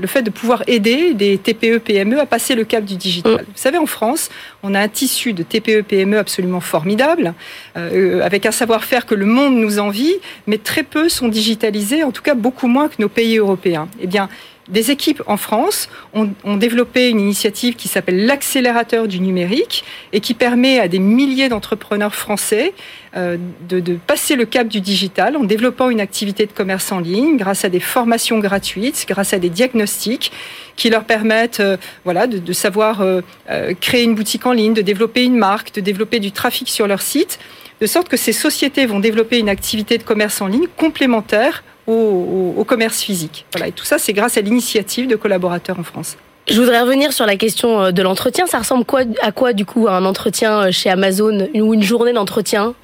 le 0.00 0.06
fait 0.08 0.22
de 0.22 0.30
pouvoir 0.30 0.64
aider 0.66 1.14
des 1.14 1.38
TPE, 1.38 1.78
PME 1.78 2.18
à 2.18 2.26
passer 2.26 2.56
le 2.56 2.64
cap 2.64 2.84
du 2.84 2.96
digital. 2.96 3.34
Mmh. 3.34 3.44
Vous 3.46 3.52
savez, 3.54 3.78
en 3.78 3.86
France, 3.86 4.28
on 4.64 4.74
a 4.74 4.80
un 4.80 4.88
tissu 4.88 5.34
de 5.34 5.44
TPE, 5.44 5.82
PME 5.82 6.18
absolument 6.18 6.60
formidable, 6.60 7.34
avec 7.74 8.44
un 8.44 8.50
savoir-faire 8.50 9.06
que 9.06 9.14
le 9.14 9.26
monde 9.26 9.54
nous 9.54 9.78
envie, 9.78 10.14
mais 10.46 10.58
très 10.58 10.82
peu 10.82 11.08
sont 11.08 11.28
digitalisés, 11.28 12.02
en 12.02 12.10
tout 12.10 12.22
cas 12.22 12.34
beaucoup 12.34 12.66
moins 12.66 12.88
que 12.88 12.96
nos 12.98 13.08
pays 13.08 13.38
européens. 13.38 13.88
Eh 14.00 14.06
bien, 14.06 14.28
des 14.70 14.90
équipes 14.90 15.22
en 15.26 15.36
France 15.36 15.88
ont, 16.14 16.30
ont 16.44 16.56
développé 16.56 17.08
une 17.08 17.20
initiative 17.20 17.74
qui 17.74 17.88
s'appelle 17.88 18.26
l'accélérateur 18.26 19.08
du 19.08 19.20
numérique 19.20 19.84
et 20.12 20.20
qui 20.20 20.34
permet 20.34 20.78
à 20.78 20.88
des 20.88 20.98
milliers 20.98 21.48
d'entrepreneurs 21.48 22.14
français 22.14 22.72
euh, 23.16 23.36
de, 23.68 23.98
passer 24.06 24.36
le 24.36 24.44
cap 24.44 24.68
du 24.68 24.80
digital 24.80 25.36
en 25.36 25.42
développant 25.42 25.90
une 25.90 26.00
activité 26.00 26.46
de 26.46 26.52
commerce 26.52 26.92
en 26.92 27.00
ligne 27.00 27.36
grâce 27.36 27.64
à 27.64 27.68
des 27.68 27.80
formations 27.80 28.38
gratuites, 28.38 29.04
grâce 29.08 29.32
à 29.32 29.38
des 29.38 29.50
diagnostics 29.50 30.30
qui 30.76 30.90
leur 30.90 31.04
permettent 31.04 31.60
euh, 31.60 31.76
voilà, 32.04 32.26
de, 32.26 32.38
de 32.38 32.52
savoir 32.52 33.00
euh, 33.00 33.20
euh, 33.50 33.74
créer 33.78 34.04
une 34.04 34.14
boutique 34.14 34.46
en 34.46 34.52
ligne, 34.52 34.74
de 34.74 34.82
développer 34.82 35.24
une 35.24 35.36
marque, 35.36 35.74
de 35.74 35.80
développer 35.80 36.20
du 36.20 36.32
trafic 36.32 36.68
sur 36.68 36.86
leur 36.86 37.02
site, 37.02 37.38
de 37.80 37.86
sorte 37.86 38.08
que 38.08 38.16
ces 38.16 38.32
sociétés 38.32 38.86
vont 38.86 39.00
développer 39.00 39.38
une 39.38 39.48
activité 39.48 39.98
de 39.98 40.02
commerce 40.02 40.40
en 40.40 40.46
ligne 40.46 40.68
complémentaire 40.76 41.64
au, 41.86 41.92
au, 41.92 42.54
au, 42.60 42.64
commerce 42.64 43.00
physique. 43.00 43.46
Voilà, 43.52 43.68
et 43.68 43.72
tout 43.72 43.84
ça, 43.84 43.98
c'est 43.98 44.12
grâce 44.12 44.36
à 44.36 44.40
l'initiative 44.40 45.06
de 45.06 45.16
collaborateurs 45.16 45.78
en 45.78 45.82
France. 45.82 46.16
Je 46.48 46.60
voudrais 46.60 46.80
revenir 46.80 47.12
sur 47.12 47.26
la 47.26 47.36
question 47.36 47.92
de 47.92 48.02
l'entretien. 48.02 48.46
Ça 48.46 48.58
ressemble 48.58 48.84
quoi, 48.84 49.02
à 49.22 49.30
quoi, 49.30 49.52
du 49.52 49.64
coup, 49.64 49.88
un 49.88 50.04
entretien 50.04 50.70
chez 50.70 50.90
Amazon 50.90 51.48
ou 51.54 51.74
une 51.74 51.82
journée 51.82 52.12
d'entretien? 52.12 52.74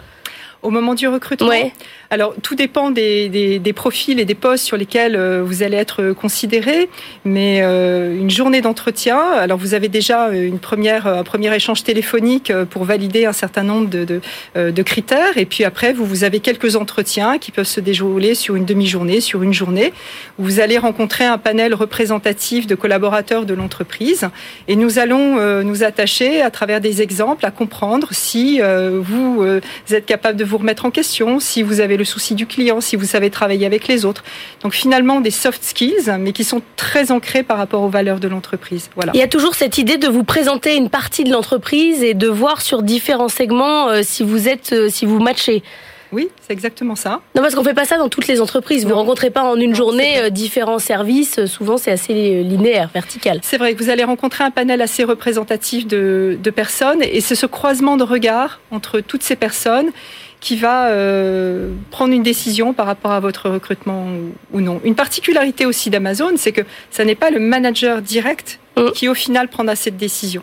Au 0.63 0.71
moment 0.71 0.95
du 0.95 1.07
recrutement? 1.09 1.49
Ouais. 1.49 1.73
Alors, 2.11 2.35
tout 2.41 2.55
dépend 2.55 2.91
des, 2.91 3.61
profils 3.75 4.21
et 4.21 4.25
des 4.25 4.35
postes 4.35 4.65
sur 4.65 4.77
lesquels 4.77 5.17
euh, 5.17 5.43
vous 5.45 5.63
allez 5.63 5.77
être 5.77 6.13
considéré, 6.13 6.89
mais 7.25 7.61
euh, 7.63 8.17
une 8.17 8.31
journée 8.31 8.61
d'entretien, 8.61 9.19
alors 9.19 9.59
vous 9.59 9.75
avez 9.75 9.89
déjà 9.89 10.29
une 10.29 10.61
première, 10.61 11.07
un 11.07 11.25
premier 11.25 11.55
échange 11.55 11.83
téléphonique 11.83 12.53
pour 12.71 12.85
valider 12.85 13.27
un 13.27 13.33
certain 13.33 13.65
nombre 13.65 13.91
de, 13.91 14.21
euh, 14.57 14.73
critères, 14.85 15.37
et 15.37 15.47
puis 15.47 15.65
après, 15.65 15.93
vous, 15.93 16.05
vous 16.05 16.23
avez 16.23 16.39
quelques 16.39 16.77
entretiens 16.77 17.39
qui 17.39 17.51
peuvent 17.51 17.67
se 17.67 17.81
dérouler 17.81 18.37
sur 18.37 18.55
une 18.55 18.65
demi-journée, 18.65 19.21
sur 19.21 19.43
une 19.43 19.53
journée, 19.53 19.93
où 20.39 20.45
vous 20.45 20.61
allez 20.61 20.79
rencontrer 20.79 21.25
un 21.25 21.39
panel 21.39 21.75
représentatif 21.75 22.69
de 22.69 22.77
collaborateurs 22.77 23.47
de 23.47 23.55
l'entreprise, 23.55 24.29
et 24.69 24.77
nous 24.77 25.01
allons 25.01 25.39
euh, 25.39 25.65
nous 25.65 25.83
attacher 25.83 26.41
à 26.41 26.51
travers 26.51 26.81
des 26.81 27.03
exemples 27.03 27.45
à 27.45 27.51
comprendre 27.51 28.09
si 28.13 28.61
euh, 28.63 29.01
vous, 29.03 29.39
vous 29.39 29.95
êtes 29.95 30.07
capable 30.07 30.39
de 30.39 30.45
vous 30.45 30.59
remettre 30.59 30.85
en 30.85 30.91
question, 30.91 31.41
si 31.41 31.63
vous 31.63 31.81
avez 31.81 31.96
le 31.97 32.05
souci 32.05 32.35
du 32.35 32.47
client, 32.47 32.81
si 32.81 32.97
vous 32.97 33.05
savez 33.05 33.31
travailler 33.31 33.67
avec 33.67 33.89
les 33.89 34.05
autres. 34.05 34.25
Donc 34.63 34.75
finalement 34.75 35.21
des 35.21 35.31
soft 35.31 35.63
skills, 35.63 36.17
mais 36.19 36.33
qui 36.33 36.45
sont 36.45 36.63
très 36.77 37.11
ancrés 37.11 37.43
par 37.43 37.59
rapport 37.59 37.83
aux 37.83 37.89
valeurs 37.89 38.21
de 38.21 38.29
l'entreprise. 38.29 38.91
Voilà. 38.95 39.13
Il 39.15 39.21
y 39.21 39.23
a 39.23 39.29
toujours 39.29 39.55
cette 39.55 39.79
idée 39.79 39.97
de 39.97 40.09
vous 40.09 40.25
présenter 40.25 40.77
une 40.77 40.91
partie 40.91 41.25
de 41.25 41.33
l'entreprise 41.33 42.03
et 42.03 42.15
de 42.15 42.29
voir 42.29 42.61
sur 42.61 42.83
différents 42.83 43.29
segments 43.29 43.89
euh, 43.89 44.01
si 44.03 44.23
vous 44.23 44.49
êtes, 44.49 44.73
euh, 44.73 44.89
si 44.89 45.07
vous 45.07 45.19
matchez. 45.19 45.63
Oui, 46.13 46.29
c'est 46.41 46.53
exactement 46.53 46.95
ça. 46.95 47.21
Non, 47.35 47.43
parce 47.43 47.55
qu'on 47.55 47.65
fait 47.65 47.75
pas 47.75 47.85
ça 47.85 47.99
dans 47.99 48.09
toutes 48.09 48.29
les 48.29 48.41
entreprises. 48.41 48.85
Vous 48.85 48.91
ne 48.91 48.95
rencontrez 48.95 49.31
pas 49.31 49.43
en 49.43 49.57
une 49.57 49.71
non, 49.71 49.77
journée 49.77 50.21
euh, 50.21 50.31
différents 50.31 50.79
services. 50.79 51.45
Souvent, 51.47 51.79
c'est 51.79 51.91
assez 51.91 52.43
linéaire, 52.45 52.91
vertical. 52.95 53.41
C'est 53.43 53.59
vrai 53.59 53.75
que 53.75 53.83
vous 53.83 53.91
allez 53.91 54.05
rencontrer 54.05 54.45
un 54.45 54.53
panel 54.53 54.81
assez 54.83 55.03
représentatif 55.03 55.87
de, 55.87 56.39
de 56.41 56.51
personnes 56.51 57.03
et 57.03 57.21
c'est 57.21 57.35
ce 57.35 57.47
croisement 57.47 57.97
de 57.97 58.05
regards 58.05 58.61
entre 58.71 59.01
toutes 59.01 59.25
ces 59.25 59.37
personnes 59.37 59.91
qui 60.41 60.57
va 60.57 60.89
euh, 60.89 61.73
prendre 61.91 62.13
une 62.13 62.23
décision 62.23 62.73
par 62.73 62.87
rapport 62.87 63.13
à 63.13 63.21
votre 63.21 63.49
recrutement 63.49 64.07
ou, 64.07 64.59
ou 64.59 64.61
non. 64.61 64.81
Une 64.85 64.95
particularité 64.95 65.67
aussi 65.67 65.91
d'Amazon, 65.91 66.33
c'est 66.37 66.53
que 66.53 66.63
ça 66.91 67.05
n'est 67.05 67.15
pas 67.15 67.31
le 67.31 67.41
manager 67.41 68.03
direct 68.03 68.61
mmh. 68.77 68.91
qui 68.95 69.09
au 69.09 69.15
final 69.15 69.49
prendra 69.49 69.77
cette 69.77 69.97
décision. 69.97 70.43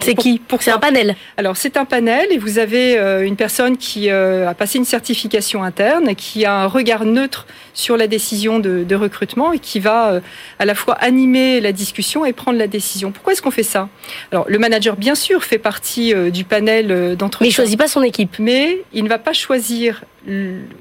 C'est 0.00 0.14
qui 0.14 0.40
C'est 0.60 0.70
un 0.70 0.78
panel 0.78 1.16
Alors 1.36 1.56
c'est 1.56 1.76
un 1.76 1.84
panel 1.84 2.26
et 2.30 2.38
vous 2.38 2.58
avez 2.58 2.98
euh, 2.98 3.26
une 3.26 3.36
personne 3.36 3.76
qui 3.76 4.10
euh, 4.10 4.48
a 4.48 4.54
passé 4.54 4.78
une 4.78 4.84
certification 4.84 5.64
interne, 5.64 6.14
qui 6.14 6.44
a 6.44 6.54
un 6.54 6.66
regard 6.66 7.04
neutre 7.04 7.46
sur 7.74 7.96
la 7.96 8.06
décision 8.06 8.58
de, 8.58 8.84
de 8.84 8.94
recrutement 8.94 9.52
et 9.52 9.58
qui 9.58 9.80
va 9.80 10.12
euh, 10.12 10.20
à 10.58 10.64
la 10.66 10.74
fois 10.74 10.94
animer 10.94 11.60
la 11.60 11.72
discussion 11.72 12.24
et 12.24 12.32
prendre 12.32 12.58
la 12.58 12.68
décision. 12.68 13.10
Pourquoi 13.10 13.32
est-ce 13.32 13.42
qu'on 13.42 13.50
fait 13.50 13.62
ça 13.62 13.88
Alors 14.30 14.44
le 14.48 14.58
manager 14.58 14.96
bien 14.96 15.14
sûr 15.14 15.42
fait 15.42 15.58
partie 15.58 16.14
du 16.30 16.44
panel 16.44 17.16
d'entretien. 17.16 17.44
Mais 17.44 17.48
il 17.48 17.54
choisit 17.54 17.78
pas 17.78 17.88
son 17.88 18.02
équipe. 18.02 18.36
Mais 18.38 18.82
il 18.92 19.02
ne 19.04 19.08
va 19.08 19.18
pas 19.18 19.32
choisir. 19.32 20.04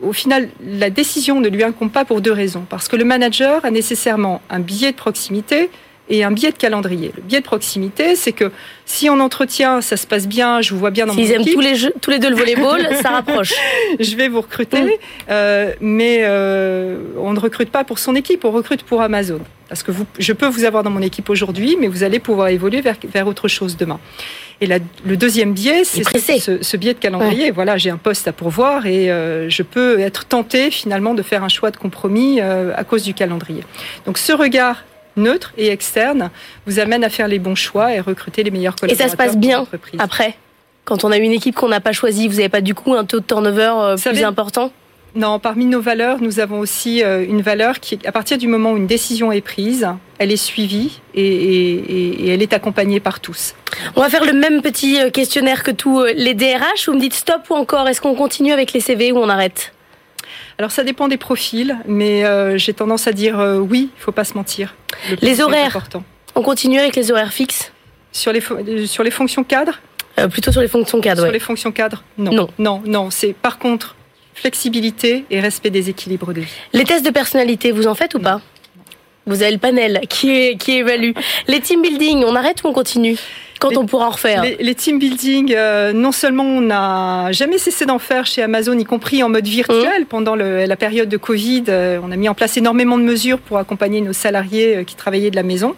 Au 0.04 0.14
final, 0.14 0.50
la 0.64 0.90
décision 0.90 1.40
ne 1.40 1.50
lui 1.50 1.64
incombe 1.64 1.92
pas 1.92 2.06
pour 2.06 2.22
deux 2.22 2.32
raisons. 2.32 2.66
Parce 2.70 2.88
que 2.88 2.96
le 2.96 3.06
manager 3.06 3.66
a 3.66 3.72
nécessairement 3.72 4.42
un 4.50 4.60
billet 4.60 4.92
de 4.92 4.98
proximité 4.98 5.70
et 6.12 6.26
un 6.26 6.32
biais 6.32 6.52
de 6.52 6.58
calendrier. 6.58 7.12
Le 7.16 7.24
biais 7.24 7.40
de 7.40 7.46
proximité, 7.46 8.16
c'est 8.16 8.34
que 8.34 8.52
si 8.86 9.10
on 9.10 9.20
entretient, 9.22 9.80
ça 9.80 9.96
se 9.96 10.06
passe 10.06 10.28
bien, 10.28 10.62
je 10.62 10.74
vous 10.74 10.80
vois 10.80 10.92
bien 10.92 11.06
dans 11.06 11.14
mon 11.14 11.20
équipe. 11.20 11.38
S'ils 11.38 11.48
aiment 11.48 11.54
tous 11.54 11.62
les, 11.62 11.76
jeux, 11.76 11.94
tous 12.02 12.12
les 12.12 12.20
deux 12.20 12.30
le 12.30 12.36
volleyball, 12.36 12.88
ça 13.02 13.10
rapproche. 13.12 13.54
je 14.00 14.16
vais 14.18 14.28
vous 14.28 14.42
recruter, 14.42 14.84
mm. 14.84 14.90
euh, 15.30 15.74
mais 15.80 16.20
euh, 16.24 16.98
on 17.18 17.32
ne 17.32 17.40
recrute 17.40 17.72
pas 17.72 17.86
pour 17.86 17.98
son 17.98 18.14
équipe, 18.16 18.44
on 18.44 18.52
recrute 18.52 18.84
pour 18.84 19.02
Amazon. 19.02 19.40
Parce 19.70 19.84
que 19.84 19.92
vous, 19.92 20.06
je 20.20 20.34
peux 20.34 20.48
vous 20.48 20.66
avoir 20.66 20.84
dans 20.84 20.90
mon 20.90 21.02
équipe 21.02 21.30
aujourd'hui, 21.30 21.78
mais 21.80 21.88
vous 21.88 22.04
allez 22.04 22.20
pouvoir 22.20 22.50
évoluer 22.50 22.82
vers, 22.82 22.98
vers 23.10 23.26
autre 23.26 23.48
chose 23.48 23.78
demain. 23.78 24.02
Et 24.60 24.68
la, 24.68 24.80
le 25.06 25.16
deuxième 25.16 25.54
biais, 25.54 25.86
c'est 25.86 26.04
ce, 26.04 26.62
ce, 26.62 26.78
biais 26.78 26.94
de 26.94 27.00
calendrier. 27.00 27.52
Voilà, 27.52 27.78
j'ai 27.78 27.90
un 27.90 27.98
poste 27.98 28.28
à 28.28 28.34
pourvoir 28.34 28.86
et 28.86 29.10
euh, 29.10 29.50
je 29.50 29.64
peux 29.64 30.00
être 30.02 30.26
tenté 30.26 30.70
finalement 30.72 31.14
de 31.14 31.24
faire 31.24 31.46
un 31.46 31.50
choix 31.50 31.72
de 31.72 31.78
compromis 31.78 32.40
euh, 32.42 32.74
à 32.76 32.84
cause 32.84 33.04
du 33.04 33.14
calendrier. 33.14 33.64
Donc 34.06 34.18
ce 34.18 34.34
regard 34.34 34.84
neutre 35.18 35.54
et 35.58 35.70
externe 35.70 36.30
vous 36.66 36.80
amène 36.80 37.04
à 37.04 37.10
faire 37.10 37.28
les 37.28 37.40
bons 37.40 37.56
choix 37.56 37.94
et 37.94 38.00
recruter 38.00 38.44
les 38.44 38.52
meilleurs 38.52 38.76
collaborateurs. 38.76 39.06
Et 39.06 39.10
ça 39.10 39.12
se 39.12 39.18
passe 39.18 39.38
bien 39.38 39.66
après 40.00 40.36
Quand 40.86 41.04
on 41.04 41.12
a 41.12 41.18
une 41.18 41.32
équipe 41.32 41.56
qu'on 41.56 41.70
n'a 41.70 41.80
pas 41.80 41.92
choisie, 41.92 42.28
vous 42.28 42.36
n'avez 42.36 42.50
pas 42.50 42.62
du 42.62 42.74
coup 42.74 42.94
un 42.94 43.06
taux 43.06 43.20
de 43.20 43.26
turnover 43.26 43.74
euh, 43.78 43.96
plus 43.98 44.24
important? 44.24 44.72
Non, 45.14 45.40
parmi 45.40 45.66
nos 45.66 45.82
valeurs, 45.82 46.22
nous 46.22 46.40
avons 46.40 46.60
aussi 46.60 47.04
euh, 47.04 47.26
une 47.28 47.42
valeur 47.42 47.82
qui, 47.82 48.00
à 48.06 48.14
partir 48.14 48.38
du 48.38 48.48
moment 48.48 48.72
où 48.72 48.78
une 48.78 48.88
décision 48.88 49.34
est 49.34 49.42
prise, 49.42 49.90
elle 50.20 50.32
est 50.32 50.38
suivie 50.38 51.02
et, 51.14 52.32
elle 52.34 52.42
est 52.42 52.54
accompagnée 52.54 53.02
par 53.02 53.20
tous. 53.20 53.54
On 53.98 54.02
va 54.02 54.10
faire 54.10 54.24
le 54.24 54.32
même 54.32 54.62
petit 54.62 55.02
euh, 55.02 55.10
questionnaire 55.10 55.64
que 55.64 55.72
tous 55.72 56.06
les 56.16 56.34
DRH. 56.34 56.88
Vous 56.88 56.94
me 56.94 57.00
dites 57.00 57.14
stop 57.14 57.42
ou 57.50 57.56
encore 57.56 57.90
Est-ce 57.90 58.00
qu'on 58.00 58.16
continue 58.16 58.54
avec 58.54 58.72
les 58.72 58.80
CV 58.80 59.12
ou 59.12 59.18
on 59.18 59.28
arrête? 59.28 59.74
Alors 60.62 60.70
ça 60.70 60.84
dépend 60.84 61.08
des 61.08 61.18
profils, 61.18 61.76
mais 61.88 62.24
euh, 62.24 62.56
j'ai 62.56 62.76
tendance 62.76 63.08
à 63.08 63.14
dire 63.14 63.40
euh, 63.40 63.58
oui, 63.58 63.90
il 63.98 64.00
faut 64.00 64.12
pas 64.12 64.24
se 64.24 64.36
mentir. 64.36 64.76
les 65.20 65.42
horaires. 65.42 65.80
On 66.36 66.44
continue 66.44 66.78
avec 66.78 66.96
les 66.96 67.12
horaires 67.12 67.34
fixes 67.34 67.72
sur 68.12 68.32
les 68.32 68.44
euh, 68.52 68.86
sur 68.86 69.04
les 69.04 69.10
fonctions 69.10 69.44
cadres? 69.44 69.80
plutôt 70.30 70.52
sur 70.52 70.62
les 70.62 70.68
fonctions 70.68 71.02
cadres. 71.02 71.24
Sur 71.24 71.32
les 71.32 71.40
fonctions 71.40 71.72
cadres, 71.72 72.04
non, 72.20 72.32
non, 72.32 72.50
non, 72.60 72.84
non. 72.86 73.10
C'est 73.10 73.34
par 73.34 73.58
contre 73.58 73.96
flexibilité 74.36 75.26
et 75.32 75.40
respect 75.40 75.72
des 75.72 75.90
équilibres 75.90 76.32
de 76.32 76.42
vie. 76.42 76.54
Les 76.74 76.84
tests 76.84 77.04
de 77.04 77.10
personnalité, 77.10 77.72
vous 77.72 77.88
en 77.88 77.96
faites 77.96 78.14
ou 78.14 78.20
pas? 78.20 78.40
Vous 79.26 79.42
avez 79.42 79.54
le 79.54 79.58
panel 79.58 80.02
qui, 80.10 80.60
qui 80.60 80.74
évalue. 80.74 81.14
Les 81.48 81.60
team 81.60 81.82
building, 81.82 82.24
on 82.24 82.36
arrête 82.36 82.64
ou 82.64 82.68
on 82.68 82.74
continue? 82.74 83.18
Quand 83.62 83.78
on 83.78 83.86
pourra 83.86 84.08
en 84.08 84.12
refaire 84.12 84.44
les, 84.60 84.76
team 84.76 84.98
building, 84.98 85.54
euh, 85.56 85.94
non 85.94 86.12
seulement 86.12 86.44
on 86.44 86.62
n'a 86.62 87.32
jamais 87.32 87.60
cessé 87.60 87.86
d'en 87.86 88.00
faire 88.00 88.26
chez 88.26 88.42
Amazon, 88.42 88.78
y 88.78 88.86
compris 88.86 89.22
en 89.22 89.30
mode 89.30 89.48
virtuel. 89.48 90.02
Mmh. 90.02 90.06
Pendant 90.06 90.36
la 90.36 90.76
période 90.76 91.10
de 91.10 91.18
Covid, 91.18 91.66
euh, 91.70 92.00
on 92.04 92.12
a 92.12 92.16
mis 92.16 92.28
en 92.28 92.34
place 92.34 92.58
énormément 92.58 92.98
de 92.98 93.04
mesures 93.04 93.38
pour 93.38 93.60
accompagner 93.60 94.02
nos 94.02 94.14
salariés 94.14 94.78
euh, 94.78 94.84
qui 94.84 94.96
travaillaient 94.96 95.30
de 95.30 95.36
la 95.36 95.44
maison 95.44 95.76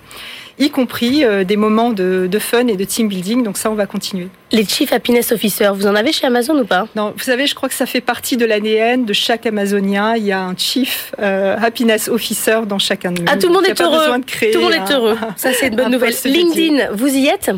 y 0.60 0.70
compris 0.70 1.24
des 1.46 1.58
moments 1.58 1.92
de, 1.92 2.40
fun 2.40 2.68
et 2.68 2.76
de 2.76 2.84
team 2.84 3.08
building. 3.08 3.44
Donc 3.44 3.58
ça, 3.58 3.72
on 3.72 3.76
va 3.76 3.86
continuer. 3.86 4.28
Les 4.52 4.66
Chief 4.66 4.94
Happiness 4.94 5.32
Officers, 5.32 5.72
vous 5.74 5.88
en 5.88 5.96
avez 5.96 6.12
chez 6.12 6.28
Amazon 6.28 6.58
ou 6.60 6.66
pas? 6.66 6.88
Non, 6.96 7.14
vous 7.16 7.24
savez, 7.24 7.48
je 7.48 7.56
crois 7.56 7.70
que 7.70 7.76
ça 7.76 7.88
fait 7.88 8.02
partie 8.02 8.38
de 8.38 8.46
l'ADN 8.46 9.06
de 9.06 9.14
chaque 9.14 9.48
Amazonien. 9.48 10.16
Il 10.16 10.26
y 10.26 10.32
a 10.32 10.44
un 10.44 10.56
Chief 10.56 11.14
Happiness 11.18 12.08
Officer 12.08 12.60
dans 12.68 12.80
chacun 12.80 13.12
de 13.12 13.22
nous. 13.22 13.28
Ah, 13.28 13.38
tout 13.38 13.48
le 13.48 13.54
monde 13.54 13.66
est 13.66 13.82
heureux. 13.82 14.22
tout 14.52 14.60
le 14.60 14.60
monde 14.60 14.74
est 14.74 14.94
heureux. 14.94 15.18
Ça, 15.38 15.52
c'est 15.54 15.68
une 15.68 15.76
bonne 15.76 15.92
nouvelle. 15.92 16.14
LinkedIn, 16.26 16.92
vous 16.94 17.08
y 17.08 17.28
êtes? 17.28 17.52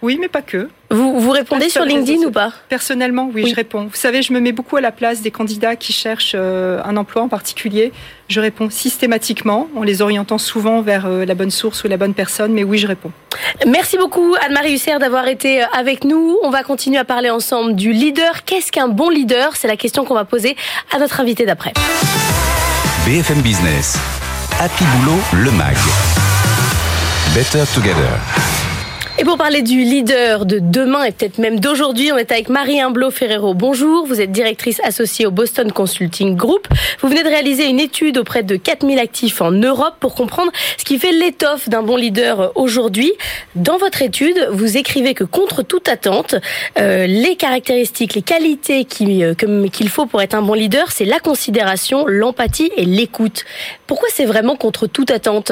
Oui, 0.00 0.16
mais 0.20 0.28
pas 0.28 0.42
que. 0.42 0.68
Vous, 0.90 1.20
vous 1.20 1.30
répondez 1.30 1.68
sur 1.68 1.84
LinkedIn 1.84 2.26
ou 2.26 2.30
pas 2.30 2.52
Personnellement, 2.68 3.30
oui, 3.34 3.46
je 3.48 3.54
réponds. 3.54 3.84
Vous 3.84 3.96
savez, 3.96 4.22
je 4.22 4.32
me 4.32 4.40
mets 4.40 4.52
beaucoup 4.52 4.76
à 4.76 4.80
la 4.80 4.92
place 4.92 5.20
des 5.22 5.30
candidats 5.30 5.74
qui 5.74 5.92
cherchent 5.92 6.36
euh, 6.36 6.80
un 6.84 6.96
emploi 6.96 7.22
en 7.22 7.28
particulier. 7.28 7.92
Je 8.28 8.40
réponds 8.40 8.70
systématiquement, 8.70 9.68
en 9.74 9.82
les 9.82 10.00
orientant 10.00 10.38
souvent 10.38 10.80
vers 10.82 11.06
euh, 11.06 11.24
la 11.24 11.34
bonne 11.34 11.50
source 11.50 11.82
ou 11.82 11.88
la 11.88 11.96
bonne 11.96 12.14
personne, 12.14 12.52
mais 12.52 12.62
oui, 12.62 12.78
je 12.78 12.86
réponds. 12.86 13.10
Merci 13.66 13.98
beaucoup 13.98 14.34
Anne-Marie 14.40 14.74
Husser 14.74 14.98
d'avoir 14.98 15.26
été 15.26 15.62
euh, 15.62 15.66
avec 15.72 16.04
nous. 16.04 16.38
On 16.42 16.50
va 16.50 16.62
continuer 16.62 16.98
à 16.98 17.04
parler 17.04 17.30
ensemble 17.30 17.74
du 17.74 17.92
leader. 17.92 18.44
Qu'est-ce 18.44 18.70
qu'un 18.70 18.88
bon 18.88 19.10
leader? 19.10 19.56
C'est 19.56 19.68
la 19.68 19.76
question 19.76 20.04
qu'on 20.04 20.14
va 20.14 20.24
poser 20.24 20.56
à 20.94 20.98
notre 20.98 21.20
invité 21.20 21.44
d'après. 21.44 21.72
BFM 23.04 23.40
Business. 23.40 23.98
Happy 24.60 24.84
Boulot, 24.84 25.18
le 25.44 25.50
MAG. 25.50 25.76
Better 27.34 27.64
Together. 27.74 28.57
Et 29.20 29.24
pour 29.24 29.36
parler 29.36 29.62
du 29.62 29.80
leader 29.80 30.46
de 30.46 30.60
demain 30.60 31.02
et 31.02 31.10
peut-être 31.10 31.38
même 31.38 31.58
d'aujourd'hui, 31.58 32.12
on 32.12 32.16
est 32.16 32.30
avec 32.30 32.48
Marie 32.48 32.80
Imblot 32.80 33.10
Ferrero. 33.10 33.52
Bonjour, 33.52 34.06
vous 34.06 34.20
êtes 34.20 34.30
directrice 34.30 34.80
associée 34.84 35.26
au 35.26 35.32
Boston 35.32 35.72
Consulting 35.72 36.36
Group. 36.36 36.68
Vous 37.00 37.08
venez 37.08 37.24
de 37.24 37.28
réaliser 37.28 37.66
une 37.66 37.80
étude 37.80 38.18
auprès 38.18 38.44
de 38.44 38.54
4000 38.54 38.96
actifs 39.00 39.40
en 39.40 39.50
Europe 39.50 39.96
pour 39.98 40.14
comprendre 40.14 40.52
ce 40.76 40.84
qui 40.84 41.00
fait 41.00 41.10
l'étoffe 41.10 41.68
d'un 41.68 41.82
bon 41.82 41.96
leader 41.96 42.52
aujourd'hui. 42.54 43.10
Dans 43.56 43.76
votre 43.76 44.02
étude, 44.02 44.50
vous 44.52 44.76
écrivez 44.76 45.14
que 45.14 45.24
contre 45.24 45.64
toute 45.64 45.88
attente, 45.88 46.36
euh, 46.78 47.08
les 47.08 47.34
caractéristiques, 47.34 48.14
les 48.14 48.22
qualités 48.22 48.86
euh, 49.00 49.34
qu'il 49.34 49.88
faut 49.88 50.06
pour 50.06 50.22
être 50.22 50.34
un 50.34 50.42
bon 50.42 50.54
leader, 50.54 50.92
c'est 50.92 51.04
la 51.04 51.18
considération, 51.18 52.06
l'empathie 52.06 52.70
et 52.76 52.84
l'écoute. 52.84 53.46
Pourquoi 53.88 54.08
c'est 54.12 54.26
vraiment 54.26 54.54
contre 54.54 54.86
toute 54.86 55.10
attente? 55.10 55.50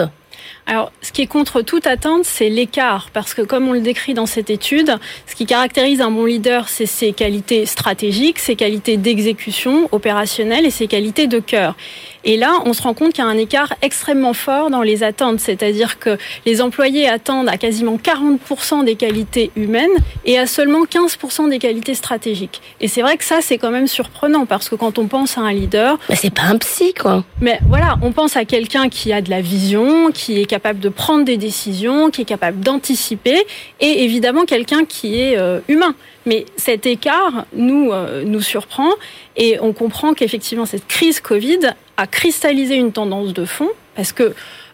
Alors, 0.69 0.91
ce 1.01 1.13
qui 1.13 1.23
est 1.23 1.27
contre 1.29 1.63
toute 1.63 1.87
attente, 1.87 2.25
c'est 2.25 2.49
l'écart, 2.49 3.11
parce 3.13 3.35
que 3.35 3.43
comme 3.43 3.69
on 3.69 3.73
le 3.73 3.81
décrit 3.81 4.15
dans 4.15 4.27
cette 4.27 4.51
étude, 4.51 4.97
ce 5.29 5.37
qui 5.37 5.47
caractérise 5.47 6.01
un 6.01 6.11
bon 6.11 6.25
leader, 6.25 6.69
c'est 6.69 6.87
ses 6.87 7.13
qualités 7.13 7.67
stratégiques, 7.67 8.41
ses 8.41 8.57
qualités 8.57 8.97
d'exécution 8.97 9.89
opérationnelle 9.93 10.67
et 10.67 10.71
ses 10.71 10.89
qualités 10.89 11.29
de 11.29 11.39
cœur. 11.39 11.77
Et 12.25 12.37
là, 12.37 12.55
on 12.65 12.73
se 12.73 12.83
rend 12.83 12.93
compte 12.93 13.13
qu'il 13.13 13.23
y 13.23 13.27
a 13.27 13.31
un 13.31 13.39
écart 13.39 13.75
extrêmement 13.83 14.33
fort 14.33 14.69
dans 14.69 14.83
les 14.83 15.05
attentes, 15.05 15.39
c'est-à-dire 15.39 16.01
que 16.01 16.19
les 16.45 16.61
employés 16.61 17.09
attendent 17.09 17.49
à 17.49 17.57
quasiment 17.57 17.97
40% 17.97 18.85
des 18.85 18.97
qualités 18.97 19.53
humaines 19.55 19.89
et 20.25 20.37
à 20.37 20.49
seulement 20.49 20.85
15% 20.85 21.49
des 21.49 21.61
qualités 21.61 21.95
stratégiques. 21.95 22.61
Et 22.81 22.89
c'est 22.89 23.03
vrai 23.03 23.17
que 23.17 23.25
ça, 23.25 23.39
c'est 23.41 23.59
quand 23.59 23.71
même 23.71 23.87
surprenant 23.87 24.45
parce 24.45 24.69
que 24.69 24.75
quand 24.75 24.99
on 24.99 25.07
pense 25.07 25.39
à 25.39 25.43
un 25.43 25.53
leader, 25.53 25.99
bah, 26.09 26.17
c'est 26.17 26.35
pas 26.35 26.43
un 26.43 26.59
psy, 26.59 26.93
quoi. 27.01 27.25
Mais 27.41 27.61
voilà, 27.69 27.97
on 28.03 28.11
pense 28.11 28.37
à 28.37 28.45
quelqu'un 28.45 28.89
qui 28.89 29.13
a 29.13 29.21
de 29.21 29.31
la 29.31 29.41
vision, 29.41 30.11
qui 30.11 30.41
est 30.41 30.47
capable 30.57 30.81
de 30.81 30.89
prendre 30.89 31.25
des 31.25 31.37
décisions, 31.37 32.11
qui 32.11 32.23
est 32.23 32.27
capable 32.37 32.61
d'anticiper, 32.61 33.47
et 33.81 34.05
évidemment 34.05 34.47
quelqu'un 34.47 34.87
qui 34.87 35.21
est 35.21 35.37
euh, 35.37 35.61
humain. 35.69 35.95
Mais 36.25 36.47
cet 36.57 36.87
écart 36.87 37.45
nous 37.55 37.93
euh, 37.93 38.25
nous 38.25 38.41
surprend 38.41 38.91
et 39.37 39.59
on 39.61 39.73
comprend 39.73 40.15
qu'effectivement 40.15 40.67
cette 40.67 40.87
crise 40.87 41.21
Covid 41.21 41.61
a 41.99 42.07
cristallisé 42.07 42.75
une 42.75 42.93
tendance 42.93 43.33
de 43.33 43.45
fond 43.45 43.69
parce 43.95 44.13
que 44.13 44.25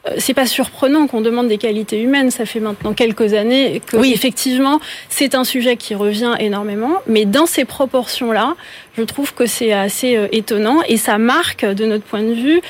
euh, 0.07 0.15
c'est 0.19 0.35
pas 0.35 0.47
surprenant 0.47 1.07
qu'on 1.07 1.21
demande 1.21 1.49
des 1.49 1.59
qualités 1.59 2.01
humaines. 2.01 2.31
Ça 2.31 2.47
fait 2.47 2.61
maintenant 2.61 2.93
quelques 2.93 3.35
années 3.35 3.83
que, 3.87 3.97
oui. 3.97 4.12
effectivement, 4.15 4.81
c'est 5.09 5.35
un 5.35 5.45
sujet 5.45 5.77
qui 5.77 5.95
revient 5.95 6.35
énormément. 6.39 6.95
Mais 7.07 7.25
dans 7.25 7.47
ces 7.47 7.65
proportions-là, 7.65 8.55
je 8.97 9.03
trouve 9.03 9.35
que 9.35 9.47
c'est 9.47 9.73
assez 9.73 10.19
étonnant 10.33 10.79
et 10.89 10.97
ça 10.97 11.19
marque, 11.19 11.65
de 11.65 11.85
notre 11.85 12.05
point 12.05 12.23
de 12.23 12.35
vue, 12.35 12.62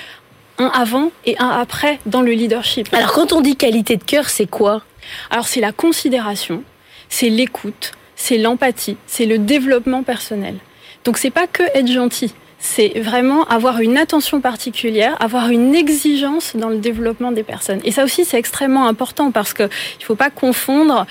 un 0.62 0.68
avant 0.68 1.10
et 1.24 1.36
un 1.38 1.48
après 1.48 1.98
dans 2.06 2.22
le 2.22 2.32
leadership. 2.32 2.88
Alors, 2.92 3.12
quand 3.12 3.32
on 3.32 3.40
dit 3.40 3.56
qualité 3.56 3.96
de 3.96 4.04
cœur, 4.04 4.28
c'est 4.28 4.46
quoi? 4.46 4.82
Alors, 5.30 5.46
c'est 5.46 5.60
la 5.60 5.72
considération, 5.72 6.62
c'est 7.08 7.28
l'écoute, 7.28 7.92
c'est 8.16 8.38
l'empathie, 8.38 8.96
c'est 9.06 9.26
le 9.26 9.38
développement 9.38 10.02
personnel. 10.02 10.56
Donc 11.04 11.18
c'est 11.18 11.30
pas 11.30 11.46
que 11.46 11.64
être 11.74 11.90
gentil, 11.90 12.32
c'est 12.58 13.00
vraiment 13.00 13.44
avoir 13.46 13.80
une 13.80 13.98
attention 13.98 14.40
particulière, 14.40 15.16
avoir 15.20 15.48
une 15.48 15.74
exigence 15.74 16.54
dans 16.54 16.68
le 16.68 16.78
développement 16.78 17.32
des 17.32 17.42
personnes. 17.42 17.80
Et 17.84 17.90
ça 17.90 18.04
aussi, 18.04 18.24
c'est 18.24 18.38
extrêmement 18.38 18.86
important 18.86 19.32
parce 19.32 19.52
que 19.52 19.64
il 19.98 20.04
faut 20.04 20.14
pas 20.14 20.30
confondre 20.30 21.06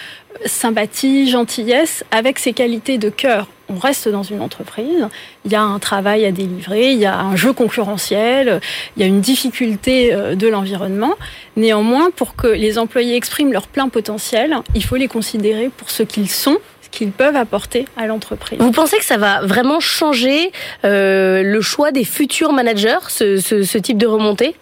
sympathie, 0.46 1.30
gentillesse 1.30 2.06
avec 2.12 2.40
ses 2.40 2.54
qualités 2.54 2.98
de 2.98 3.10
cœur. 3.10 3.48
On 3.74 3.80
reste 3.80 4.10
dans 4.10 4.24
une 4.24 4.42
entreprise, 4.42 5.08
il 5.46 5.52
y 5.52 5.56
a 5.56 5.62
un 5.62 5.80
travail 5.80 6.26
à 6.26 6.32
délivrer, 6.32 6.92
il 6.92 7.00
y 7.00 7.06
a 7.06 7.18
un 7.20 7.36
jeu 7.36 7.54
concurrentiel, 7.54 8.60
il 8.96 9.02
y 9.02 9.04
a 9.04 9.08
une 9.08 9.22
difficulté 9.22 10.14
euh, 10.14 10.36
de 10.36 10.48
l'environnement. 10.48 11.14
Néanmoins, 11.56 12.12
pour 12.12 12.36
que 12.36 12.48
les 12.48 12.78
employés 12.78 13.16
expriment 13.16 13.54
leur 13.54 13.68
plein 13.68 13.88
potentiel, 13.88 14.58
il 14.76 14.84
faut 14.84 14.98
les 14.98 15.08
considérer 15.08 15.70
pour 15.70 15.90
ce 15.90 16.04
qu'ils 16.04 16.30
sont 16.30 16.58
qu'ils 16.92 17.12
peuvent 17.12 17.38
apporter 17.38 17.86
à 17.96 18.06
l'entreprise. 18.06 18.60
Vous 18.60 18.72
pensez 18.72 18.98
que 18.98 19.06
ça 19.06 19.16
va 19.16 19.40
vraiment 19.46 19.80
changer 19.80 20.52
euh, 20.84 21.42
le 21.42 21.62
choix 21.62 21.94
des 21.94 22.04
futurs 22.04 22.52
managers, 22.52 23.00
ce, 23.08 23.38
ce, 23.38 23.64
ce 23.64 23.78
type 23.78 23.98
de 23.98 24.08
remontée? 24.08 24.56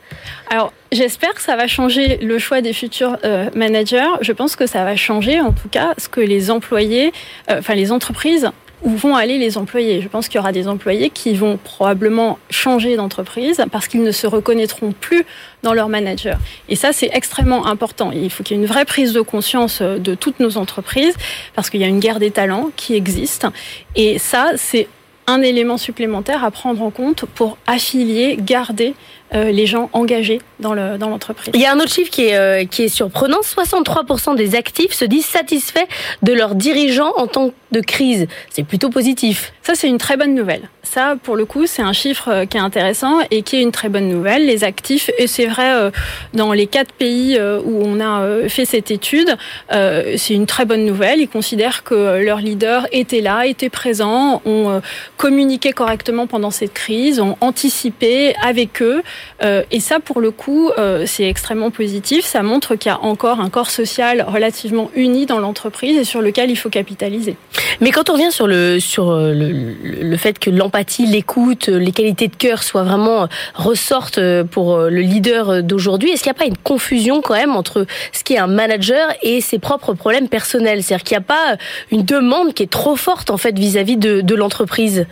Alors, 0.51 0.71
J'espère 0.91 1.35
que 1.35 1.41
ça 1.41 1.55
va 1.55 1.67
changer 1.67 2.17
le 2.17 2.39
choix 2.39 2.61
des 2.61 2.73
futurs 2.73 3.17
euh, 3.23 3.49
managers. 3.53 4.09
Je 4.21 4.31
pense 4.31 4.55
que 4.55 4.65
ça 4.65 4.83
va 4.83 4.95
changer, 4.95 5.39
en 5.39 5.51
tout 5.51 5.69
cas, 5.69 5.93
ce 5.99 6.09
que 6.09 6.19
les 6.19 6.49
employés, 6.49 7.13
euh, 7.51 7.59
enfin 7.59 7.75
les 7.75 7.91
entreprises 7.91 8.49
où 8.83 8.89
vont 8.91 9.15
aller 9.15 9.37
les 9.37 9.57
employés. 9.57 10.01
Je 10.01 10.07
pense 10.07 10.27
qu'il 10.27 10.37
y 10.37 10.39
aura 10.39 10.51
des 10.51 10.67
employés 10.67 11.09
qui 11.09 11.33
vont 11.33 11.57
probablement 11.57 12.39
changer 12.49 12.95
d'entreprise 12.95 13.63
parce 13.71 13.87
qu'ils 13.87 14.03
ne 14.03 14.11
se 14.11 14.27
reconnaîtront 14.27 14.91
plus 14.91 15.25
dans 15.63 15.73
leur 15.73 15.89
manager. 15.89 16.37
Et 16.69 16.75
ça, 16.75 16.93
c'est 16.93 17.09
extrêmement 17.13 17.65
important. 17.65 18.11
Il 18.11 18.29
faut 18.29 18.43
qu'il 18.43 18.55
y 18.57 18.59
ait 18.59 18.63
une 18.63 18.69
vraie 18.69 18.85
prise 18.85 19.13
de 19.13 19.21
conscience 19.21 19.79
euh, 19.81 19.97
de 19.97 20.15
toutes 20.15 20.39
nos 20.39 20.57
entreprises 20.57 21.15
parce 21.55 21.69
qu'il 21.69 21.81
y 21.81 21.83
a 21.83 21.87
une 21.87 21.99
guerre 21.99 22.19
des 22.19 22.31
talents 22.31 22.69
qui 22.75 22.95
existe. 22.95 23.47
Et 23.95 24.17
ça, 24.19 24.51
c'est 24.55 24.87
un 25.27 25.41
élément 25.41 25.77
supplémentaire 25.77 26.43
à 26.43 26.49
prendre 26.49 26.81
en 26.81 26.89
compte 26.89 27.25
pour 27.35 27.57
affilier, 27.67 28.37
garder 28.39 28.95
euh, 29.35 29.51
les 29.51 29.67
gens 29.67 29.89
engagés 29.93 30.41
dans 30.59 30.73
l'entreprise. 30.73 31.53
Dans 31.53 31.59
Il 31.59 31.61
y 31.61 31.65
a 31.65 31.71
un 31.71 31.79
autre 31.79 31.91
chiffre 31.91 32.09
qui 32.09 32.25
est, 32.25 32.35
euh, 32.35 32.65
qui 32.65 32.83
est 32.83 32.89
surprenant. 32.89 33.37
63% 33.41 34.35
des 34.35 34.55
actifs 34.55 34.91
se 34.91 35.05
disent 35.05 35.25
satisfaits 35.25 35.85
de 36.23 36.33
leurs 36.33 36.55
dirigeants 36.55 37.13
en 37.15 37.27
temps 37.27 37.51
de 37.71 37.79
crise. 37.79 38.27
C'est 38.49 38.63
plutôt 38.63 38.89
positif. 38.89 39.53
Ça, 39.61 39.75
c'est 39.75 39.87
une 39.87 39.99
très 39.99 40.17
bonne 40.17 40.33
nouvelle. 40.33 40.63
Ça, 40.81 41.15
pour 41.21 41.35
le 41.35 41.45
coup, 41.45 41.67
c'est 41.67 41.83
un 41.83 41.93
chiffre 41.93 42.29
euh, 42.29 42.45
qui 42.45 42.57
est 42.57 42.61
intéressant 42.61 43.19
et 43.29 43.43
qui 43.43 43.57
est 43.57 43.61
une 43.61 43.71
très 43.71 43.89
bonne 43.89 44.07
nouvelle. 44.09 44.47
Les 44.47 44.63
actifs, 44.63 45.11
et 45.19 45.27
c'est 45.27 45.45
vrai 45.45 45.91
dans 46.33 46.51
les 46.51 46.65
quatre 46.65 46.91
pays 46.93 47.39
où 47.39 47.83
on 47.85 47.99
a 47.99 48.49
fait 48.49 48.65
cette 48.65 48.89
étude, 48.89 49.37
c'est 49.69 50.33
une 50.33 50.47
très 50.47 50.65
bonne 50.65 50.85
nouvelle. 50.85 51.19
Ils 51.19 51.29
considèrent 51.29 51.83
que 51.83 52.23
leurs 52.23 52.39
leaders 52.39 52.87
étaient 52.91 53.21
là, 53.21 53.45
étaient 53.45 53.69
présents, 53.69 54.41
ont 54.45 54.81
communiqué 55.17 55.71
correctement 55.71 56.27
pendant 56.27 56.51
cette 56.51 56.73
crise, 56.73 57.19
ont 57.19 57.37
anticipé 57.41 58.33
avec 58.41 58.81
eux. 58.81 59.03
Euh, 59.43 59.63
et 59.71 59.79
ça, 59.79 59.99
pour 59.99 60.21
le 60.21 60.31
coup, 60.31 60.71
euh, 60.77 61.05
c'est 61.05 61.23
extrêmement 61.27 61.71
positif. 61.71 62.25
Ça 62.25 62.43
montre 62.43 62.75
qu'il 62.75 62.91
y 62.91 62.95
a 62.95 62.99
encore 63.01 63.39
un 63.39 63.49
corps 63.49 63.69
social 63.69 64.25
relativement 64.27 64.91
uni 64.95 65.25
dans 65.25 65.39
l'entreprise 65.39 65.97
et 65.97 66.03
sur 66.03 66.21
lequel 66.21 66.49
il 66.49 66.55
faut 66.55 66.69
capitaliser. 66.69 67.35
Mais 67.81 67.91
quand 67.91 68.09
on 68.09 68.13
revient 68.13 68.31
sur 68.31 68.47
le 68.47 68.79
sur 68.79 69.11
euh, 69.11 69.33
le, 69.33 69.75
le 69.83 70.17
fait 70.17 70.39
que 70.39 70.49
l'empathie, 70.49 71.05
l'écoute, 71.05 71.67
les 71.67 71.91
qualités 71.91 72.27
de 72.27 72.35
cœur 72.35 72.63
soient 72.63 72.83
vraiment 72.83 73.27
ressortent 73.55 74.19
pour 74.51 74.77
le 74.77 75.01
leader 75.01 75.63
d'aujourd'hui, 75.63 76.11
est-ce 76.11 76.23
qu'il 76.23 76.31
n'y 76.31 76.37
a 76.37 76.39
pas 76.39 76.47
une 76.47 76.57
confusion 76.57 77.21
quand 77.21 77.35
même 77.35 77.55
entre 77.55 77.85
ce 78.11 78.23
qui 78.23 78.33
est 78.33 78.39
un 78.39 78.47
manager 78.47 79.09
et 79.21 79.41
ses 79.41 79.59
propres 79.59 79.93
problèmes 79.93 80.27
personnels? 80.27 80.83
C'est-à-dire 80.83 81.03
qu'il 81.03 81.17
n'y 81.17 81.23
a 81.23 81.27
pas 81.27 81.57
une 81.91 82.03
demande 82.03 82.53
qui 82.53 82.63
est 82.63 82.71
trop 82.71 82.95
forte 82.95 83.29
en 83.29 83.37
fait 83.37 83.57
vis-à-vis 83.57 83.97
de, 83.97 84.21
de 84.21 84.35
l'entreprise? 84.35 85.05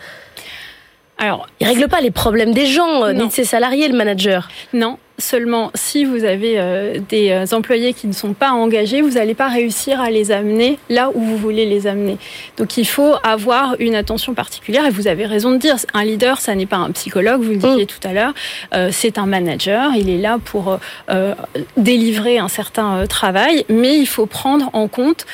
Alors, 1.18 1.48
il 1.60 1.68
règle 1.68 1.88
pas 1.88 2.02
les 2.02 2.12
problèmes 2.12 2.54
des 2.54 2.68
gens, 2.68 3.04
euh, 3.04 3.14
ni 3.14 3.28
de 3.28 3.32
ses 3.32 3.44
salariés, 3.44 3.88
le 3.88 3.98
manager. 3.98 4.50
Non, 4.74 5.00
Seulement, 5.20 5.72
si 5.74 6.06
vous 6.06 6.26
avez 6.26 6.60
euh, 6.60 7.00
des 7.10 7.32
euh, 7.32 7.46
employés 7.52 7.94
qui 7.94 8.06
ne 8.06 8.14
sont 8.14 8.34
pas 8.34 8.52
engagés, 8.52 9.02
vous 9.02 9.14
n'allez 9.14 9.34
pas 9.34 9.48
réussir 9.48 10.00
à 10.00 10.12
les 10.12 10.32
amener 10.32 10.78
là 10.90 11.10
où 11.12 11.20
vous 11.20 11.38
voulez 11.38 11.66
les 11.66 11.88
amener. 11.88 12.20
Donc, 12.58 12.78
il 12.78 12.86
faut 12.86 13.16
avoir 13.24 13.76
une 13.80 13.96
attention 13.96 14.36
particulière. 14.36 14.86
Et 14.86 14.92
vous 14.92 15.08
avez 15.08 15.26
raison 15.26 15.50
de 15.50 15.58
dire, 15.58 15.76
un 15.96 16.04
leader, 16.04 16.40
ça 16.40 16.54
n'est 16.54 16.68
pas 16.68 16.78
un 16.78 16.92
psychologue, 16.92 17.42
vous 17.42 17.50
le 17.50 17.58
disiez 17.58 17.86
mm. 17.86 17.88
tout 17.88 18.08
à 18.08 18.14
l'heure. 18.14 18.34
Euh, 18.76 18.90
c'est 18.92 19.18
un 19.18 19.26
manager. 19.26 19.90
Il 19.96 20.12
est 20.12 20.20
là 20.20 20.38
pour 20.44 20.80
délivrer 21.78 22.38
un 22.38 22.48
certain 22.48 23.08
travail, 23.08 23.66
mais 23.70 23.98
il 23.98 24.06
faut 24.06 24.28
prendre 24.28 24.70
en 24.74 24.88
compte 24.88 25.26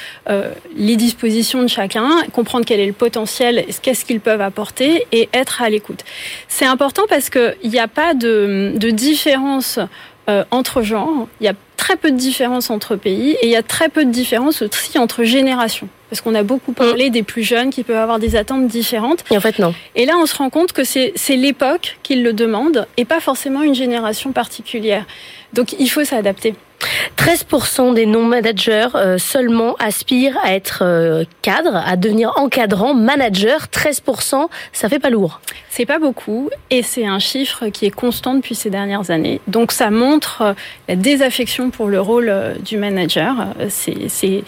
les 0.78 0.96
dispositions 0.96 1.62
de 1.62 1.68
chacun, 1.68 2.10
comprendre 2.32 2.66
quel 2.66 2.80
est 2.80 2.88
le 2.88 2.94
potentiel, 2.94 3.66
qu'est-ce 3.82 4.06
qu'ils 4.06 4.20
peuvent 4.20 4.42
apporter 4.42 5.06
et 5.12 5.30
être 5.34 5.62
à 5.62 5.70
l'écoute. 5.70 6.04
C'est 6.48 6.66
important 6.66 7.04
parce 7.10 7.30
qu'il 7.30 7.70
n'y 7.70 7.80
a 7.80 7.88
pas 7.88 8.14
de, 8.14 8.74
de 8.76 8.90
différence 8.90 9.73
euh, 10.30 10.44
entre 10.52 10.82
genres. 10.82 11.28
Il 11.42 11.46
y 11.46 11.50
a 11.50 11.54
très 11.78 11.98
peu 11.98 12.12
de 12.12 12.18
différences 12.18 12.70
entre 12.70 12.96
pays 12.96 13.32
et 13.42 13.48
il 13.48 13.50
y 13.50 13.56
a 13.56 13.64
très 13.64 13.90
peu 13.90 14.06
de 14.06 14.12
différences 14.12 14.62
aussi 14.62 14.98
entre 14.98 15.24
générations. 15.24 15.90
Parce 16.10 16.22
qu'on 16.22 16.36
a 16.36 16.44
beaucoup 16.44 16.74
parlé 16.74 17.10
mm. 17.10 17.14
des 17.14 17.24
plus 17.24 17.44
jeunes 17.44 17.72
qui 17.72 17.84
peuvent 17.84 17.98
avoir 17.98 18.20
des 18.20 18.36
attentes 18.36 18.68
différentes. 18.68 19.24
Et 19.32 19.38
en 19.38 19.42
fait, 19.42 19.60
non. 19.60 19.74
Et 19.96 20.06
là, 20.06 20.14
on 20.18 20.26
se 20.26 20.36
rend 20.36 20.50
compte 20.50 20.72
que 20.72 20.84
c'est 20.84 21.36
l'époque 21.36 21.98
qui 22.04 22.16
le 22.16 22.34
demande 22.34 22.88
et 22.98 23.06
pas 23.06 23.20
forcément 23.20 23.64
une 23.64 23.76
génération 23.76 24.32
particulière. 24.32 25.06
Donc, 25.54 25.74
il 25.78 25.90
faut 25.90 26.04
s'adapter. 26.04 26.56
13% 27.18 27.94
des 27.94 28.06
non-managers 28.06 28.90
euh, 28.96 29.18
seulement 29.18 29.76
aspirent 29.76 30.38
à 30.44 30.54
être 30.54 30.80
euh, 30.82 31.24
cadre, 31.42 31.76
à 31.76 31.96
devenir 31.96 32.34
encadrant, 32.38 32.94
manager. 32.94 33.68
13%, 33.72 34.48
ça 34.72 34.90
fait 34.90 35.00
pas 35.00 35.10
lourd. 35.10 35.40
C'est 35.70 35.86
pas 35.86 36.00
beaucoup 36.00 36.50
et 36.70 36.84
c'est 36.84 37.06
un 37.06 37.20
chiffre 37.20 37.68
qui 37.68 37.86
est 37.86 37.92
constant 37.92 38.36
depuis 38.36 38.56
ces 38.56 38.70
dernières 38.70 39.12
années. 39.12 39.42
Donc 39.48 39.72
ça 39.72 39.90
montre 39.90 40.42
euh, 40.42 40.54
la 40.88 40.96
désaffection 40.96 41.70
pour 41.70 41.88
le 41.88 42.00
rôle 42.00 42.34
du 42.64 42.78
manager. 42.78 43.48
C'est 43.70 44.44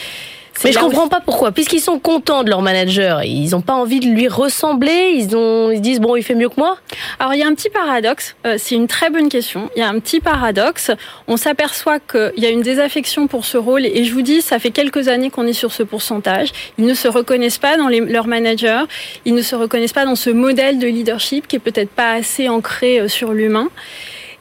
mais 0.63 0.71
je 0.71 0.79
comprends 0.79 1.07
pas 1.07 1.19
pourquoi. 1.19 1.51
Puisqu'ils 1.51 1.81
sont 1.81 1.99
contents 1.99 2.43
de 2.43 2.49
leur 2.49 2.61
manager, 2.61 3.23
ils 3.23 3.49
n'ont 3.49 3.61
pas 3.61 3.73
envie 3.73 3.99
de 3.99 4.07
lui 4.07 4.27
ressembler. 4.27 5.13
Ils, 5.15 5.35
ont, 5.35 5.71
ils 5.71 5.77
se 5.77 5.81
disent 5.81 5.99
bon, 5.99 6.15
il 6.15 6.23
fait 6.23 6.35
mieux 6.35 6.49
que 6.49 6.55
moi. 6.57 6.77
Alors 7.19 7.33
il 7.33 7.39
y 7.39 7.43
a 7.43 7.47
un 7.47 7.53
petit 7.53 7.69
paradoxe. 7.69 8.35
Euh, 8.45 8.55
c'est 8.57 8.75
une 8.75 8.87
très 8.87 9.09
bonne 9.09 9.29
question. 9.29 9.69
Il 9.75 9.79
y 9.79 9.83
a 9.83 9.89
un 9.89 9.99
petit 9.99 10.21
paradoxe. 10.21 10.91
On 11.27 11.37
s'aperçoit 11.37 11.99
qu'il 11.99 12.33
y 12.37 12.45
a 12.45 12.49
une 12.49 12.61
désaffection 12.61 13.27
pour 13.27 13.45
ce 13.45 13.57
rôle. 13.57 13.85
Et 13.85 14.03
je 14.05 14.13
vous 14.13 14.21
dis, 14.21 14.41
ça 14.41 14.59
fait 14.59 14.71
quelques 14.71 15.07
années 15.07 15.29
qu'on 15.29 15.45
est 15.45 15.53
sur 15.53 15.71
ce 15.71 15.83
pourcentage. 15.83 16.49
Ils 16.77 16.85
ne 16.85 16.93
se 16.93 17.07
reconnaissent 17.07 17.57
pas 17.57 17.77
dans 17.77 17.87
les, 17.87 17.99
leur 17.99 18.27
manager. 18.27 18.87
Ils 19.25 19.35
ne 19.35 19.41
se 19.41 19.55
reconnaissent 19.55 19.93
pas 19.93 20.05
dans 20.05 20.15
ce 20.15 20.29
modèle 20.29 20.79
de 20.79 20.87
leadership 20.87 21.47
qui 21.47 21.57
est 21.57 21.59
peut-être 21.59 21.91
pas 21.91 22.13
assez 22.13 22.49
ancré 22.49 22.99
euh, 22.99 23.07
sur 23.07 23.33
l'humain. 23.33 23.69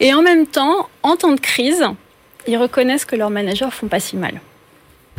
Et 0.01 0.15
en 0.15 0.23
même 0.23 0.47
temps, 0.47 0.89
en 1.03 1.17
temps 1.17 1.33
de 1.33 1.41
crise, 1.41 1.85
ils 2.47 2.57
reconnaissent 2.57 3.05
que 3.05 3.17
leurs 3.17 3.31
managers 3.31 3.71
font 3.71 3.89
pas 3.89 4.01
si 4.01 4.17
mal. 4.17 4.41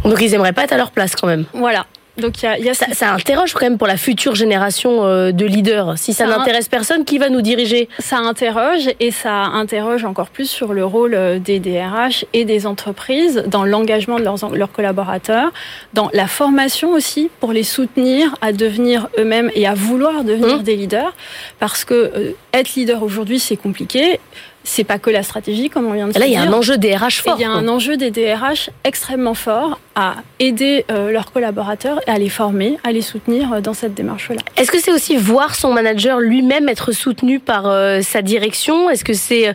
Donc 0.04 0.22
ils 0.22 0.34
aimeraient 0.34 0.54
pas 0.54 0.64
être 0.64 0.74
à 0.74 0.78
leur 0.78 0.92
place 0.92 1.16
quand 1.16 1.28
même. 1.28 1.46
Voilà. 1.54 1.86
Donc 2.18 2.42
y 2.42 2.46
a, 2.46 2.58
y 2.58 2.70
a 2.70 2.74
ça, 2.74 2.88
ça, 2.94 3.12
interroge 3.14 3.54
quand 3.54 3.66
même 3.66 3.78
pour 3.78 3.88
la 3.88 3.98
future 3.98 4.36
génération 4.36 5.06
euh, 5.06 5.32
de 5.32 5.46
leaders. 5.46 5.98
Si 5.98 6.14
ça, 6.14 6.26
n'intéresse 6.26 6.70
personne, 6.70 7.04
qui 7.04 7.18
va 7.18 7.30
nous 7.30 7.42
diriger? 7.42 7.90
Ça 8.00 8.18
interroge 8.18 8.90
et 9.00 9.12
ça 9.12 9.34
interroge 9.34 10.06
encore 10.06 10.30
plus 10.30 10.50
sur 10.50 10.74
le 10.74 10.86
rôle 10.86 11.14
euh, 11.14 11.40
des 11.40 11.60
DRH 11.60 12.26
et 12.34 12.46
des 12.46 12.68
entreprises 12.68 13.44
dans 13.48 13.66
l'engagement 13.66 14.18
de 14.18 14.24
leurs, 14.24 14.50
leurs 14.54 14.72
collaborateurs, 14.72 15.52
dans 15.94 16.10
la 16.14 16.28
formation 16.28 16.92
aussi 16.94 17.30
pour 17.42 17.52
les 17.52 17.64
soutenir 17.64 18.36
à 18.42 18.54
devenir 18.54 19.10
eux-mêmes 19.18 19.52
et 19.54 19.68
à 19.68 19.74
vouloir 19.74 20.24
devenir 20.24 20.60
mmh. 20.60 20.64
des 20.64 20.76
leaders. 20.78 21.14
Parce 21.60 21.84
que 21.84 21.94
euh, 21.94 22.32
être 22.54 22.76
leader 22.76 23.04
aujourd'hui, 23.04 23.40
c'est 23.40 23.58
compliqué 23.58 24.20
c'est 24.66 24.84
pas 24.84 25.00
que 25.00 25.10
la 25.10 25.24
stratégie, 25.24 25.70
comme 25.70 25.86
on 25.86 25.94
vient 25.94 26.08
de 26.08 26.12
dire. 26.12 26.20
Là, 26.20 26.28
il 26.28 26.34
y 26.34 26.36
a 26.36 26.42
un 26.42 26.52
enjeu 26.52 26.78
DRH 26.78 27.22
fort. 27.22 27.36
Il 27.38 27.42
y 27.44 27.46
a 27.46 27.52
un 27.52 27.68
enjeu 27.68 27.98
des 27.98 28.12
DRH 28.12 28.70
extrêmement 28.84 29.34
fort 29.34 29.80
à 29.96 30.16
aider 30.40 30.86
euh, 30.92 31.12
leurs 31.12 31.32
collaborateurs 31.32 32.02
et 32.08 32.12
à 32.12 32.18
les 32.18 32.30
former, 32.30 32.78
à 32.84 32.92
les 32.92 33.02
soutenir 33.02 33.54
euh, 33.54 33.62
dans 33.62 33.74
cette 33.74 33.94
démarche-là. 33.94 34.42
Est-ce 34.58 34.72
que 34.72 34.80
c'est 34.80 34.92
aussi 34.92 35.16
voir 35.16 35.56
son 35.56 35.72
manager 35.72 36.20
lui-même 36.20 36.68
être 36.68 36.92
soutenu 36.92 37.40
par 37.40 37.68
euh, 37.68 38.02
sa 38.02 38.22
direction? 38.22 38.90
Est-ce 38.90 39.06
que 39.06 39.14
c'est 39.14 39.54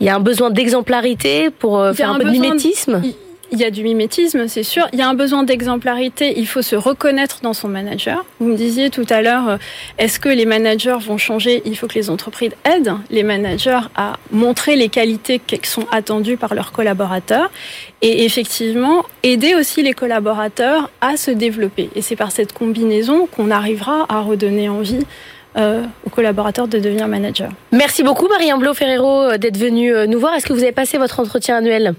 il 0.00 0.06
y 0.06 0.10
a 0.10 0.16
un 0.16 0.20
besoin 0.20 0.50
d'exemplarité 0.50 1.50
pour 1.50 1.82
faire 1.94 2.10
un, 2.10 2.18
peu 2.18 2.24
de 2.24 2.30
mimétisme? 2.30 3.00
Il 3.54 3.60
y 3.60 3.64
a 3.64 3.70
du 3.70 3.84
mimétisme, 3.84 4.48
c'est 4.48 4.64
sûr. 4.64 4.86
Il 4.92 4.98
y 4.98 5.02
a 5.02 5.08
un 5.08 5.14
besoin 5.14 5.44
d'exemplarité. 5.44 6.34
Il 6.36 6.46
faut 6.46 6.60
se 6.60 6.74
reconnaître 6.74 7.38
dans 7.42 7.52
son 7.52 7.68
manager. 7.68 8.24
Vous 8.40 8.48
me 8.48 8.56
disiez 8.56 8.90
tout 8.90 9.06
à 9.08 9.22
l'heure, 9.22 9.48
euh, 9.48 9.56
est-ce 9.98 10.18
que 10.18 10.28
les 10.28 10.44
managers 10.44 10.96
vont 11.00 11.18
changer? 11.18 11.62
Il 11.64 11.76
faut 11.76 11.86
que 11.86 11.94
les 11.94 12.10
entreprises 12.10 12.50
aident 12.64 12.96
les 13.10 13.22
managers 13.22 13.80
à 13.94 14.14
montrer 14.32 14.74
les 14.74 14.88
qualités 14.88 15.38
qui 15.38 15.58
sont 15.70 15.86
attendues 15.92 16.36
par 16.36 16.54
leurs 16.54 16.72
collaborateurs. 16.72 17.50
Et 18.02 18.24
effectivement, 18.24 19.04
aider 19.22 19.54
aussi 19.54 19.82
les 19.82 19.92
collaborateurs 19.92 20.90
à 21.00 21.16
se 21.16 21.30
développer. 21.30 21.90
Et 21.94 22.02
c'est 22.02 22.16
par 22.16 22.32
cette 22.32 22.52
combinaison 22.52 23.26
qu'on 23.26 23.52
arrivera 23.52 24.04
à 24.08 24.20
redonner 24.20 24.68
envie 24.68 25.06
euh, 25.56 25.84
aux 26.04 26.10
collaborateurs 26.10 26.66
de 26.66 26.80
devenir 26.80 27.06
manager. 27.06 27.50
Merci 27.70 28.02
beaucoup 28.02 28.26
Marie-Anne 28.26 28.74
Ferrero 28.74 29.22
euh, 29.22 29.38
d'être 29.38 29.56
venue 29.56 29.92
nous 30.08 30.18
voir. 30.18 30.34
Est-ce 30.34 30.46
que 30.46 30.52
vous 30.52 30.64
avez 30.64 30.72
passé 30.72 30.98
votre 30.98 31.20
entretien 31.20 31.58
annuel? 31.58 31.94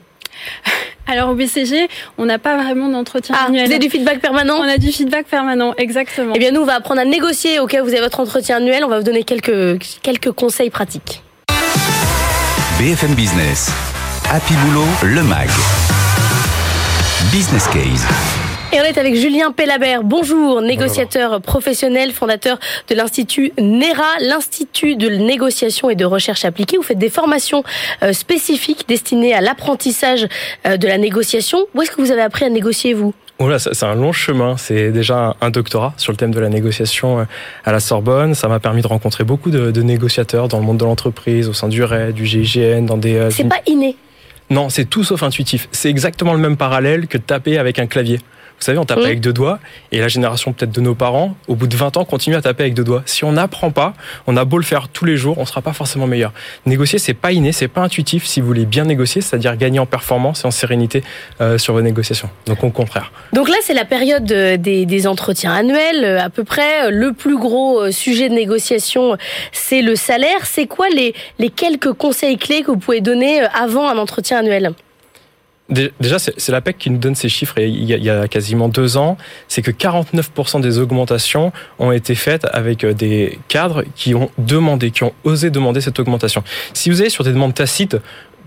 alors 1.07 1.29
au 1.29 1.35
BCG, 1.35 1.87
on 2.17 2.25
n'a 2.25 2.39
pas 2.39 2.57
vraiment 2.57 2.89
d'entretien 2.89 3.35
ah, 3.37 3.45
annuel. 3.47 3.65
Vous 3.65 3.71
avez 3.71 3.79
du 3.79 3.89
feedback 3.89 4.19
permanent 4.19 4.55
On 4.57 4.63
a 4.63 4.77
du 4.77 4.91
feedback 4.91 5.27
permanent, 5.27 5.73
exactement. 5.77 6.33
Eh 6.35 6.39
bien 6.39 6.51
nous, 6.51 6.61
on 6.61 6.65
va 6.65 6.75
apprendre 6.75 7.01
à 7.01 7.05
négocier 7.05 7.59
au 7.59 7.67
cas 7.67 7.81
où 7.81 7.85
vous 7.85 7.91
avez 7.91 8.01
votre 8.01 8.19
entretien 8.19 8.57
annuel. 8.57 8.83
On 8.83 8.89
va 8.89 8.97
vous 8.97 9.05
donner 9.05 9.23
quelques, 9.23 9.79
quelques 10.01 10.31
conseils 10.31 10.69
pratiques. 10.69 11.21
BFM 12.79 13.13
Business, 13.13 13.71
Happy 14.29 14.53
Boulot, 14.65 14.85
le 15.03 15.23
MAG. 15.23 15.49
Business 17.31 17.67
Case. 17.67 18.44
Et 18.75 18.81
on 18.81 18.83
est 18.83 18.97
avec 18.97 19.15
Julien 19.15 19.53
Pellabert. 19.53 20.03
Bonjour, 20.03 20.61
négociateur 20.61 21.39
professionnel, 21.39 22.11
fondateur 22.11 22.59
de 22.89 22.95
l'Institut 22.95 23.53
NERA, 23.57 24.03
l'Institut 24.19 24.97
de 24.97 25.07
négociation 25.07 25.89
et 25.89 25.95
de 25.95 26.03
recherche 26.03 26.43
appliquée. 26.43 26.75
Vous 26.75 26.83
faites 26.83 26.99
des 26.99 27.09
formations 27.09 27.63
euh, 28.03 28.11
spécifiques 28.11 28.83
destinées 28.85 29.33
à 29.33 29.39
l'apprentissage 29.39 30.27
euh, 30.67 30.75
de 30.75 30.87
la 30.89 30.97
négociation. 30.97 31.59
Où 31.73 31.83
est-ce 31.83 31.91
que 31.91 32.01
vous 32.01 32.11
avez 32.11 32.21
appris 32.21 32.43
à 32.43 32.49
négocier, 32.49 32.93
vous? 32.93 33.13
Oh 33.39 33.47
là, 33.47 33.59
c'est 33.59 33.83
un 33.83 33.95
long 33.95 34.11
chemin. 34.11 34.57
C'est 34.57 34.91
déjà 34.91 35.37
un 35.39 35.51
doctorat 35.51 35.93
sur 35.95 36.11
le 36.11 36.17
thème 36.17 36.33
de 36.33 36.41
la 36.41 36.49
négociation 36.49 37.19
euh, 37.19 37.23
à 37.63 37.71
la 37.71 37.79
Sorbonne. 37.79 38.35
Ça 38.35 38.49
m'a 38.49 38.59
permis 38.59 38.81
de 38.81 38.87
rencontrer 38.87 39.23
beaucoup 39.23 39.51
de, 39.51 39.71
de, 39.71 39.81
négociateurs 39.83 40.49
dans 40.49 40.59
le 40.59 40.65
monde 40.65 40.79
de 40.79 40.85
l'entreprise, 40.85 41.47
au 41.47 41.53
sein 41.53 41.69
du 41.69 41.81
RAID, 41.81 42.13
du 42.13 42.25
GIGN, 42.25 42.81
dans 42.85 42.97
des... 42.97 43.29
C'est 43.31 43.47
pas 43.47 43.61
inné 43.67 43.95
non, 44.51 44.69
c'est 44.69 44.85
tout 44.85 45.03
sauf 45.03 45.23
intuitif. 45.23 45.67
C'est 45.71 45.89
exactement 45.89 46.33
le 46.33 46.39
même 46.39 46.55
parallèle 46.55 47.07
que 47.07 47.17
de 47.17 47.23
taper 47.23 47.57
avec 47.57 47.79
un 47.79 47.87
clavier. 47.87 48.19
Vous 48.59 48.65
savez, 48.65 48.77
on 48.77 48.85
tape 48.85 48.99
avec 48.99 49.19
deux 49.19 49.33
doigts, 49.33 49.59
et 49.91 49.99
la 49.99 50.07
génération 50.07 50.53
peut-être 50.53 50.71
de 50.71 50.81
nos 50.81 50.95
parents, 50.95 51.35
au 51.47 51.55
bout 51.55 51.67
de 51.67 51.75
20 51.75 51.97
ans, 51.97 52.05
continue 52.05 52.35
à 52.35 52.41
taper 52.41 52.63
avec 52.63 52.73
deux 52.73 52.83
doigts. 52.83 53.03
Si 53.05 53.23
on 53.23 53.33
n'apprend 53.33 53.71
pas, 53.71 53.93
on 54.27 54.37
a 54.37 54.45
beau 54.45 54.57
le 54.57 54.63
faire 54.63 54.87
tous 54.87 55.05
les 55.05 55.17
jours, 55.17 55.37
on 55.37 55.45
sera 55.45 55.61
pas 55.61 55.73
forcément 55.73 56.07
meilleur. 56.07 56.31
Négocier, 56.65 56.97
c'est 56.99 57.13
pas 57.13 57.31
inné, 57.31 57.51
c'est 57.51 57.67
pas 57.67 57.81
intuitif 57.81 58.25
si 58.25 58.41
vous 58.41 58.47
voulez 58.47 58.65
bien 58.65 58.85
négocier, 58.85 59.21
c'est-à-dire 59.21 59.57
gagner 59.57 59.79
en 59.79 59.85
performance 59.85 60.43
et 60.43 60.47
en 60.47 60.51
sérénité 60.51 61.03
euh, 61.41 61.57
sur 61.57 61.73
vos 61.73 61.81
négociations. 61.81 62.29
Donc 62.45 62.63
au 62.63 62.69
contraire. 62.69 63.11
Donc 63.33 63.49
là, 63.49 63.55
c'est 63.61 63.73
la 63.73 63.85
période 63.85 64.25
des, 64.25 64.85
des, 64.85 65.07
entretiens 65.07 65.53
annuels, 65.53 66.03
euh, 66.03 66.21
à 66.21 66.29
peu 66.29 66.43
près. 66.43 66.89
Le 66.91 67.13
plus 67.13 67.37
gros 67.37 67.81
euh, 67.81 67.91
sujet 67.91 68.29
de 68.29 68.33
négociation, 68.33 69.17
c'est 69.51 69.81
le 69.81 69.95
salaire. 69.95 70.45
C'est 70.45 70.67
quoi 70.67 70.89
les, 70.89 71.13
les 71.39 71.49
quelques 71.49 71.93
conseils 71.93 72.37
clés 72.37 72.61
que 72.61 72.71
vous 72.71 72.77
pouvez 72.77 73.01
donner 73.01 73.41
avant 73.53 73.89
un 73.89 73.97
entretien 73.97 74.39
annuel? 74.39 74.73
Déjà, 75.69 76.19
c'est 76.19 76.49
la 76.49 76.61
PEC 76.61 76.77
qui 76.77 76.89
nous 76.91 76.99
donne 76.99 77.15
ces 77.15 77.27
chiffres 77.27 77.57
il 77.57 77.83
y 77.85 78.09
a, 78.09 78.27
quasiment 78.27 78.69
deux 78.69 78.97
ans. 78.97 79.17
C'est 79.47 79.63
que 79.63 79.71
49% 79.71 80.61
des 80.61 80.77
augmentations 80.77 81.51
ont 81.79 81.91
été 81.91 82.13
faites 82.13 82.45
avec 82.53 82.83
euh, 82.83 82.93
des 82.93 83.39
cadres 83.47 83.83
qui 83.95 84.13
ont 84.13 84.29
demandé, 84.37 84.91
qui 84.91 85.03
ont 85.03 85.13
osé 85.23 85.49
demander 85.49 85.81
cette 85.81 85.99
augmentation. 85.99 86.43
Si 86.73 86.89
vous 86.91 87.01
allez 87.01 87.09
sur 87.09 87.23
des 87.23 87.31
demandes 87.31 87.55
tacites 87.55 87.97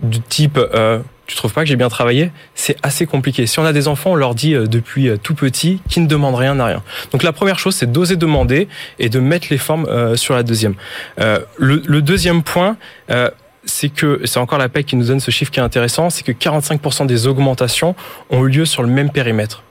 du 0.03 0.21
type 0.21 0.59
euh, 0.59 1.01
tu 1.27 1.37
trouves 1.37 1.53
pas 1.53 1.61
que 1.61 1.69
j'ai 1.69 1.77
bien 1.77 1.91
travaillé? 1.91 2.31
C'est 2.55 2.77
assez 2.83 3.05
compliqué. 3.05 3.47
Si 3.47 3.59
on 3.59 3.65
a 3.67 3.75
des 3.75 3.87
enfants, 3.87 4.13
on 4.13 4.15
leur 4.15 4.35
dit 4.35 4.55
euh, 4.55 4.67
depuis 4.67 5.09
euh, 5.09 5.19
tout 5.19 5.35
petit 5.35 5.83
qui 5.87 6.01
ne 6.01 6.07
demandent 6.07 6.37
rien 6.37 6.55
n'a 6.55 6.65
rien. 6.65 6.83
Donc 7.13 7.23
la 7.23 7.33
première 7.33 7.59
chose, 7.59 7.75
c'est 7.75 7.91
d'oser 7.91 8.17
demander 8.17 8.67
et 8.99 9.11
de 9.11 9.21
mettre 9.21 9.49
les 9.51 9.59
formes 9.59 10.17
sur 10.17 10.35
la 10.35 10.43
deuxième. 10.43 10.75
le, 11.19 11.47
le, 11.59 12.03
deuxième 12.03 12.43
point 12.43 12.77
c'est 13.69 13.91
que, 13.91 14.21
c'est 14.25 14.39
encore 14.39 14.59
la 14.59 14.69
PEC 14.69 14.87
qui 14.87 14.97
nous 14.97 15.07
donne 15.07 15.21
ce 15.21 15.31
chiffre 15.31 15.51
qui 15.51 15.61
est 15.61 15.63
intéressant, 15.63 16.11
c'est 16.11 16.25
que 16.25 16.33
45% 16.33 17.07
des 17.07 17.27
augmentations 17.27 17.95
ont 18.31 18.43
lieu 18.43 18.65
sur 18.65 18.83
le 18.83 18.89
même 18.89 19.11
périmètre. 19.11 19.63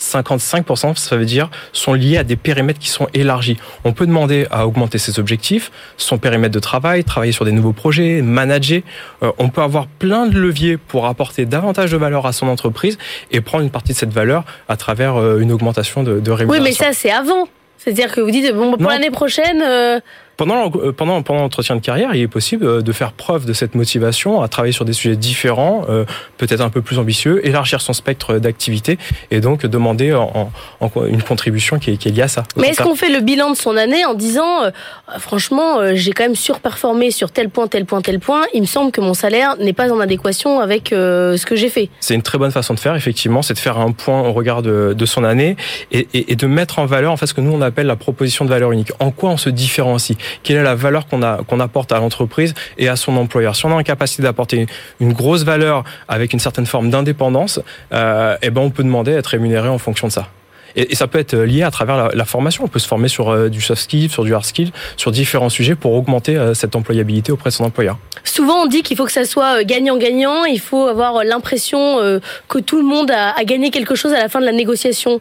55%, 0.00 0.96
ça 0.96 1.16
veut 1.16 1.24
dire, 1.24 1.50
sont 1.72 1.94
liés 1.94 2.18
à 2.18 2.24
des 2.24 2.34
périmètres 2.34 2.80
qui 2.80 2.88
sont 2.88 3.06
élargis. 3.14 3.56
On 3.84 3.92
peut 3.92 4.06
demander 4.06 4.46
à 4.50 4.66
augmenter 4.66 4.98
ses 4.98 5.20
objectifs, 5.20 5.70
son 5.96 6.18
périmètre 6.18 6.52
de 6.52 6.58
travail, 6.58 7.04
travailler 7.04 7.32
sur 7.32 7.44
des 7.44 7.52
nouveaux 7.52 7.72
projets, 7.72 8.20
manager. 8.20 8.82
Euh, 9.22 9.30
on 9.38 9.48
peut 9.48 9.62
avoir 9.62 9.86
plein 9.86 10.26
de 10.26 10.38
leviers 10.38 10.76
pour 10.76 11.06
apporter 11.06 11.46
davantage 11.46 11.92
de 11.92 11.96
valeur 11.96 12.26
à 12.26 12.32
son 12.32 12.48
entreprise 12.48 12.98
et 13.30 13.40
prendre 13.40 13.62
une 13.62 13.70
partie 13.70 13.92
de 13.92 13.98
cette 13.98 14.12
valeur 14.12 14.44
à 14.68 14.76
travers 14.76 15.16
euh, 15.16 15.38
une 15.38 15.52
augmentation 15.52 16.02
de, 16.02 16.18
de 16.18 16.30
rémunération. 16.32 16.64
Oui, 16.64 16.70
mais 16.70 16.72
ça, 16.74 16.92
c'est 16.92 17.12
avant. 17.12 17.46
C'est-à-dire 17.78 18.12
que 18.12 18.20
vous 18.20 18.30
dites, 18.30 18.52
bon, 18.52 18.76
pour 18.76 18.90
l'année 18.90 19.10
prochaine... 19.10 19.62
Euh, 19.62 20.00
pendant, 20.36 20.70
euh, 20.76 20.92
pendant, 20.92 21.22
pendant 21.22 21.40
l'entretien 21.40 21.76
de 21.76 21.80
carrière, 21.80 22.14
il 22.14 22.22
est 22.22 22.28
possible 22.28 22.66
euh, 22.66 22.82
de 22.82 22.92
faire 22.92 23.12
preuve 23.12 23.46
de 23.46 23.52
cette 23.52 23.74
motivation 23.74 24.42
à 24.42 24.48
travailler 24.48 24.72
sur 24.72 24.84
des 24.84 24.92
sujets 24.92 25.16
différents, 25.16 25.84
euh, 25.88 26.04
peut-être 26.38 26.60
un 26.60 26.70
peu 26.70 26.82
plus 26.82 26.98
ambitieux, 26.98 27.46
élargir 27.46 27.80
son 27.80 27.92
spectre 27.92 28.38
d'activité 28.38 28.98
et 29.30 29.40
donc 29.40 29.66
demander 29.66 30.14
en, 30.14 30.50
en, 30.80 30.90
une 31.06 31.22
contribution 31.22 31.78
qui 31.78 31.92
est, 31.92 31.96
qui 31.96 32.08
est, 32.08 32.12
liée 32.12 32.22
à 32.22 32.28
ça. 32.28 32.44
Mais 32.56 32.68
est-ce 32.68 32.82
qu'on 32.82 32.94
fait 32.94 33.10
le 33.10 33.20
bilan 33.20 33.50
de 33.50 33.56
son 33.56 33.76
année 33.76 34.04
en 34.04 34.14
disant, 34.14 34.70
franchement, 35.18 35.94
j'ai 35.94 36.12
quand 36.12 36.24
même 36.24 36.34
surperformé 36.34 37.10
sur 37.10 37.30
tel 37.30 37.48
point, 37.48 37.66
tel 37.66 37.84
point, 37.84 38.00
tel 38.00 38.20
point, 38.20 38.44
il 38.54 38.62
me 38.62 38.66
semble 38.66 38.92
que 38.92 39.00
mon 39.00 39.14
salaire 39.14 39.56
n'est 39.58 39.72
pas 39.72 39.92
en 39.92 40.00
adéquation 40.00 40.60
avec 40.60 40.88
ce 40.90 41.44
que 41.44 41.56
j'ai 41.56 41.68
fait 41.68 41.88
C'est 42.00 42.14
une 42.14 42.22
très 42.22 42.38
bonne 42.38 42.50
façon 42.50 42.74
de 42.74 42.80
faire, 42.80 42.94
effectivement, 42.94 43.42
c'est 43.42 43.54
de 43.54 43.58
faire 43.58 43.78
un 43.78 43.92
point 43.92 44.20
au 44.22 44.32
regard 44.32 44.62
de, 44.62 44.94
de 44.96 45.06
son 45.06 45.24
année 45.24 45.56
et, 45.92 46.06
et, 46.14 46.32
et, 46.32 46.36
de 46.36 46.46
mettre 46.46 46.78
en 46.78 46.86
valeur 46.86 47.12
en 47.12 47.16
fait 47.16 47.26
ce 47.26 47.34
que 47.34 47.40
nous 47.40 47.52
on 47.52 47.62
appelle 47.62 47.86
la 47.86 47.96
proposition 47.96 48.44
de 48.44 48.50
valeur 48.50 48.72
unique. 48.72 48.92
En 49.00 49.10
quoi 49.10 49.30
on 49.30 49.36
se 49.36 49.50
différencie? 49.50 50.16
Quelle 50.42 50.56
est 50.56 50.62
la 50.62 50.74
valeur 50.74 51.06
qu'on 51.06 51.20
qu'on 51.46 51.60
apporte 51.60 51.92
à 51.92 51.98
l'entreprise 51.98 52.54
et 52.78 52.88
à 52.88 52.96
son 52.96 53.16
employeur. 53.16 53.56
Si 53.56 53.66
on 53.66 53.72
a 53.72 53.76
la 53.76 53.84
capacité 53.84 54.22
d'apporter 54.22 54.66
une 55.00 55.12
grosse 55.12 55.44
valeur 55.44 55.84
avec 56.08 56.32
une 56.32 56.38
certaine 56.38 56.66
forme 56.66 56.90
d'indépendance, 56.90 57.60
euh, 57.92 58.36
eh 58.42 58.50
ben 58.50 58.60
on 58.60 58.70
peut 58.70 58.82
demander 58.82 59.14
à 59.14 59.18
être 59.18 59.28
rémunéré 59.28 59.68
en 59.68 59.78
fonction 59.78 60.08
de 60.08 60.12
ça. 60.12 60.28
Et, 60.76 60.96
ça 60.96 61.06
peut 61.06 61.20
être 61.20 61.36
lié 61.36 61.62
à 61.62 61.70
travers 61.70 62.08
la, 62.12 62.24
formation. 62.24 62.64
On 62.64 62.68
peut 62.68 62.80
se 62.80 62.88
former 62.88 63.06
sur 63.06 63.28
euh, 63.28 63.48
du 63.48 63.60
soft 63.60 63.82
skill, 63.82 64.10
sur 64.10 64.24
du 64.24 64.34
hard 64.34 64.44
skill, 64.44 64.72
sur 64.96 65.12
différents 65.12 65.48
sujets 65.48 65.76
pour 65.76 65.94
augmenter 65.94 66.36
euh, 66.36 66.52
cette 66.52 66.74
employabilité 66.74 67.30
auprès 67.30 67.50
de 67.50 67.54
son 67.54 67.64
employeur. 67.64 67.96
Souvent, 68.24 68.62
on 68.62 68.66
dit 68.66 68.82
qu'il 68.82 68.96
faut 68.96 69.04
que 69.04 69.12
ça 69.12 69.24
soit 69.24 69.62
gagnant-gagnant. 69.62 70.44
Il 70.46 70.58
faut 70.58 70.88
avoir 70.88 71.22
l'impression 71.22 72.20
que 72.48 72.58
tout 72.58 72.78
le 72.78 72.84
monde 72.84 73.12
a 73.12 73.44
gagné 73.44 73.70
quelque 73.70 73.94
chose 73.94 74.12
à 74.12 74.18
la 74.18 74.28
fin 74.28 74.40
de 74.40 74.46
la 74.46 74.52
négociation 74.52 75.20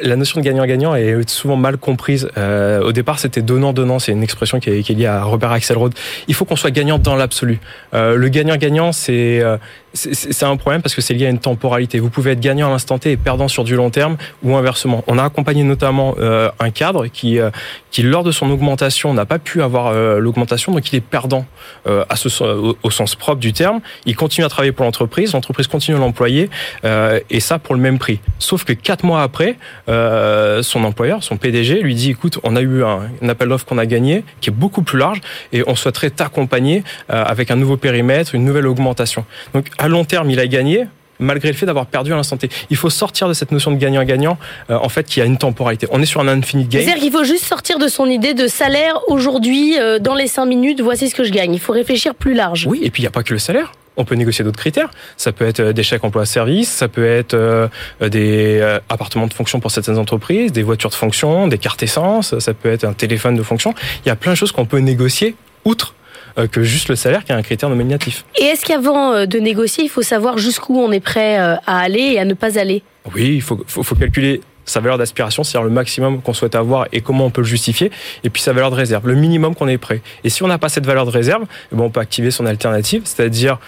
la 0.00 0.16
notion 0.16 0.40
de 0.40 0.44
gagnant-gagnant 0.44 0.94
est 0.94 1.28
souvent 1.28 1.56
mal 1.56 1.76
comprise. 1.76 2.28
Euh, 2.36 2.82
au 2.82 2.92
départ, 2.92 3.18
c'était 3.18 3.42
donnant-donnant. 3.42 3.98
C'est 3.98 4.12
une 4.12 4.22
expression 4.22 4.60
qui 4.60 4.70
est, 4.70 4.88
liée 4.90 5.06
à 5.06 5.22
Robert 5.22 5.52
Axelrod. 5.52 5.94
Il 6.28 6.34
faut 6.34 6.44
qu'on 6.44 6.56
soit 6.56 6.70
gagnant 6.70 6.98
dans 6.98 7.16
l'absolu. 7.16 7.58
Euh, 7.94 8.16
le 8.16 8.28
gagnant-gagnant, 8.28 8.92
c'est 8.92 9.40
euh, 9.40 9.56
c'est 9.94 10.44
un 10.44 10.56
problème 10.56 10.82
parce 10.82 10.94
que 10.94 11.00
c'est 11.00 11.14
lié 11.14 11.26
à 11.26 11.30
une 11.30 11.38
temporalité. 11.38 11.98
Vous 11.98 12.10
pouvez 12.10 12.32
être 12.32 12.40
gagnant 12.40 12.68
à 12.68 12.70
l'instant 12.70 12.98
T 12.98 13.12
et 13.12 13.16
perdant 13.16 13.48
sur 13.48 13.64
du 13.64 13.74
long 13.74 13.90
terme 13.90 14.16
ou 14.42 14.54
inversement. 14.54 15.02
On 15.06 15.18
a 15.18 15.24
accompagné 15.24 15.64
notamment 15.64 16.14
euh, 16.18 16.50
un 16.60 16.70
cadre 16.70 17.06
qui, 17.06 17.38
euh, 17.38 17.50
qui, 17.90 18.02
lors 18.02 18.22
de 18.22 18.30
son 18.30 18.50
augmentation, 18.50 19.14
n'a 19.14 19.24
pas 19.24 19.38
pu 19.38 19.62
avoir 19.62 19.88
euh, 19.88 20.18
l'augmentation, 20.18 20.72
donc 20.72 20.92
il 20.92 20.96
est 20.96 21.00
perdant 21.00 21.46
au, 21.86 22.90
sens 22.90 23.14
propre 23.14 23.40
du 23.40 23.52
terme. 23.52 23.80
Il 24.04 24.16
continue 24.16 24.44
à 24.44 24.48
travailler 24.48 24.72
pour 24.72 24.84
l'entreprise, 24.84 25.32
l'entreprise 25.32 25.66
continue 25.66 25.96
à 25.96 26.00
l'employer 26.00 26.50
et 26.84 27.40
ça 27.40 27.58
pour 27.58 27.74
le 27.74 27.80
même 27.80 27.98
prix. 27.98 28.20
Sauf 28.38 28.64
que 28.64 28.72
quatre 28.72 29.04
mois 29.04 29.22
après, 29.22 29.56
son 29.86 30.84
employeur, 30.84 31.22
son 31.22 31.36
PDG, 31.36 31.80
lui 31.80 31.94
dit 31.94 32.10
écoute, 32.10 32.38
on 32.42 32.56
a 32.56 32.60
eu 32.60 32.82
un, 32.82 33.02
un 33.22 33.28
appel 33.28 33.48
d'offres 33.48 33.66
qu'on 33.66 33.78
a 33.78 33.86
gagné 33.86 34.24
qui 34.40 34.50
est 34.50 34.52
beaucoup 34.52 34.82
plus 34.82 34.98
large 34.98 35.20
et 35.52 35.62
on 35.66 35.76
souhaiterait 35.76 36.10
t'accompagner 36.10 36.82
avec 37.08 37.50
un 37.50 37.56
nouveau 37.56 37.76
périmètre, 37.76 38.34
une 38.34 38.44
nouvelle 38.44 38.66
augmentation. 38.66 39.24
Donc 39.54 39.66
à 39.78 39.88
long 39.88 40.04
terme, 40.04 40.30
il 40.30 40.40
a 40.40 40.46
gagné, 40.46 40.86
malgré 41.18 41.48
le 41.48 41.54
fait 41.54 41.66
d'avoir 41.66 41.86
perdu 41.86 42.12
à 42.12 42.16
l'instant 42.16 42.36
T. 42.36 42.48
Il 42.70 42.76
faut 42.76 42.90
sortir 42.90 43.28
de 43.28 43.32
cette 43.32 43.52
notion 43.52 43.70
de 43.70 43.76
gagnant-gagnant, 43.76 44.38
euh, 44.70 44.78
en 44.80 44.88
fait, 44.88 45.04
qui 45.04 45.20
a 45.20 45.24
une 45.24 45.38
temporalité. 45.38 45.86
On 45.90 46.02
est 46.02 46.06
sur 46.06 46.20
un 46.20 46.28
infinite 46.28 46.68
game. 46.68 46.82
C'est-à-dire 46.82 47.02
qu'il 47.02 47.12
faut 47.12 47.24
juste 47.24 47.44
sortir 47.44 47.78
de 47.78 47.88
son 47.88 48.06
idée 48.06 48.34
de 48.34 48.46
salaire 48.46 49.00
aujourd'hui, 49.08 49.78
euh, 49.78 49.98
dans 49.98 50.14
les 50.14 50.26
5 50.26 50.46
minutes, 50.46 50.80
voici 50.80 51.08
ce 51.08 51.14
que 51.14 51.24
je 51.24 51.32
gagne. 51.32 51.54
Il 51.54 51.60
faut 51.60 51.72
réfléchir 51.72 52.14
plus 52.14 52.34
large. 52.34 52.66
Oui, 52.66 52.80
et 52.82 52.90
puis 52.90 53.02
il 53.02 53.04
n'y 53.04 53.08
a 53.08 53.12
pas 53.12 53.22
que 53.22 53.32
le 53.32 53.38
salaire. 53.38 53.72
On 53.96 54.04
peut 54.04 54.14
négocier 54.14 54.44
d'autres 54.44 54.60
critères. 54.60 54.90
Ça 55.16 55.32
peut 55.32 55.44
être 55.44 55.58
euh, 55.58 55.72
des 55.72 55.82
chèques 55.82 56.04
emploi-service, 56.04 56.68
ça 56.68 56.86
peut 56.86 57.06
être 57.06 57.68
des 58.00 58.60
appartements 58.88 59.26
de 59.26 59.34
fonction 59.34 59.60
pour 59.60 59.70
certaines 59.70 59.98
entreprises, 59.98 60.52
des 60.52 60.62
voitures 60.62 60.90
de 60.90 60.94
fonction, 60.94 61.48
des 61.48 61.58
cartes 61.58 61.82
essence, 61.82 62.38
ça 62.38 62.54
peut 62.54 62.70
être 62.70 62.84
un 62.84 62.92
téléphone 62.92 63.34
de 63.36 63.42
fonction. 63.42 63.74
Il 64.04 64.08
y 64.08 64.12
a 64.12 64.16
plein 64.16 64.32
de 64.32 64.36
choses 64.36 64.52
qu'on 64.52 64.66
peut 64.66 64.78
négocier 64.78 65.34
outre 65.64 65.94
euh, 65.94 65.97
que 66.46 66.62
juste 66.62 66.88
le 66.88 66.96
salaire 66.96 67.24
qui 67.24 67.32
est 67.32 67.34
un 67.34 67.42
critère 67.42 67.68
nominatif. 67.68 68.24
Et 68.36 68.44
est-ce 68.44 68.64
qu'avant 68.64 69.12
euh, 69.12 69.26
de 69.26 69.38
négocier, 69.38 69.84
il 69.84 69.90
faut 69.90 70.02
savoir 70.02 70.38
jusqu'où 70.38 70.78
on 70.78 70.92
est 70.92 71.00
prêt 71.00 71.40
euh, 71.40 71.56
à 71.66 71.80
aller 71.80 72.12
et 72.12 72.18
à 72.18 72.24
ne 72.24 72.34
pas 72.34 72.58
aller? 72.58 72.82
Oui, 73.14 73.34
il 73.34 73.42
faut, 73.42 73.58
faut, 73.66 73.82
faut 73.82 73.94
calculer 73.94 74.40
sa 74.68 74.80
valeur 74.80 74.98
d'aspiration, 74.98 75.42
c'est-à-dire 75.42 75.64
le 75.66 75.74
maximum 75.74 76.20
qu'on 76.20 76.34
souhaite 76.34 76.54
avoir 76.54 76.86
et 76.92 77.00
comment 77.00 77.24
on 77.24 77.30
peut 77.30 77.40
le 77.40 77.46
justifier, 77.46 77.90
et 78.22 78.30
puis 78.30 78.42
sa 78.42 78.52
valeur 78.52 78.70
de 78.70 78.76
réserve, 78.76 79.08
le 79.08 79.14
minimum 79.14 79.54
qu'on 79.54 79.68
est 79.68 79.78
prêt. 79.78 80.02
Et 80.24 80.28
si 80.28 80.42
on 80.42 80.46
n'a 80.46 80.58
pas 80.58 80.68
cette 80.68 80.86
valeur 80.86 81.06
de 81.06 81.10
réserve, 81.10 81.44
eh 81.72 81.76
ben, 81.76 81.84
on 81.84 81.90
peut 81.90 82.00
activer 82.00 82.30
son 82.30 82.46
alternative, 82.46 83.02
c'est-à-dire, 83.04 83.58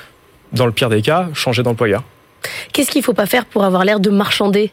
dans 0.53 0.67
le 0.67 0.73
pire 0.73 0.91
des 0.91 1.03
cas, 1.03 1.29
changer 1.33 1.63
d'employeur. 1.63 2.05
Qu'est-ce 2.73 2.91
qu'il 2.91 3.01
ne 3.01 3.05
faut 3.05 3.15
pas 3.15 3.27
faire 3.27 3.47
pour 3.47 3.65
avoir 3.65 3.85
l'air 3.85 4.01
de 4.01 4.11
marchander? 4.11 4.73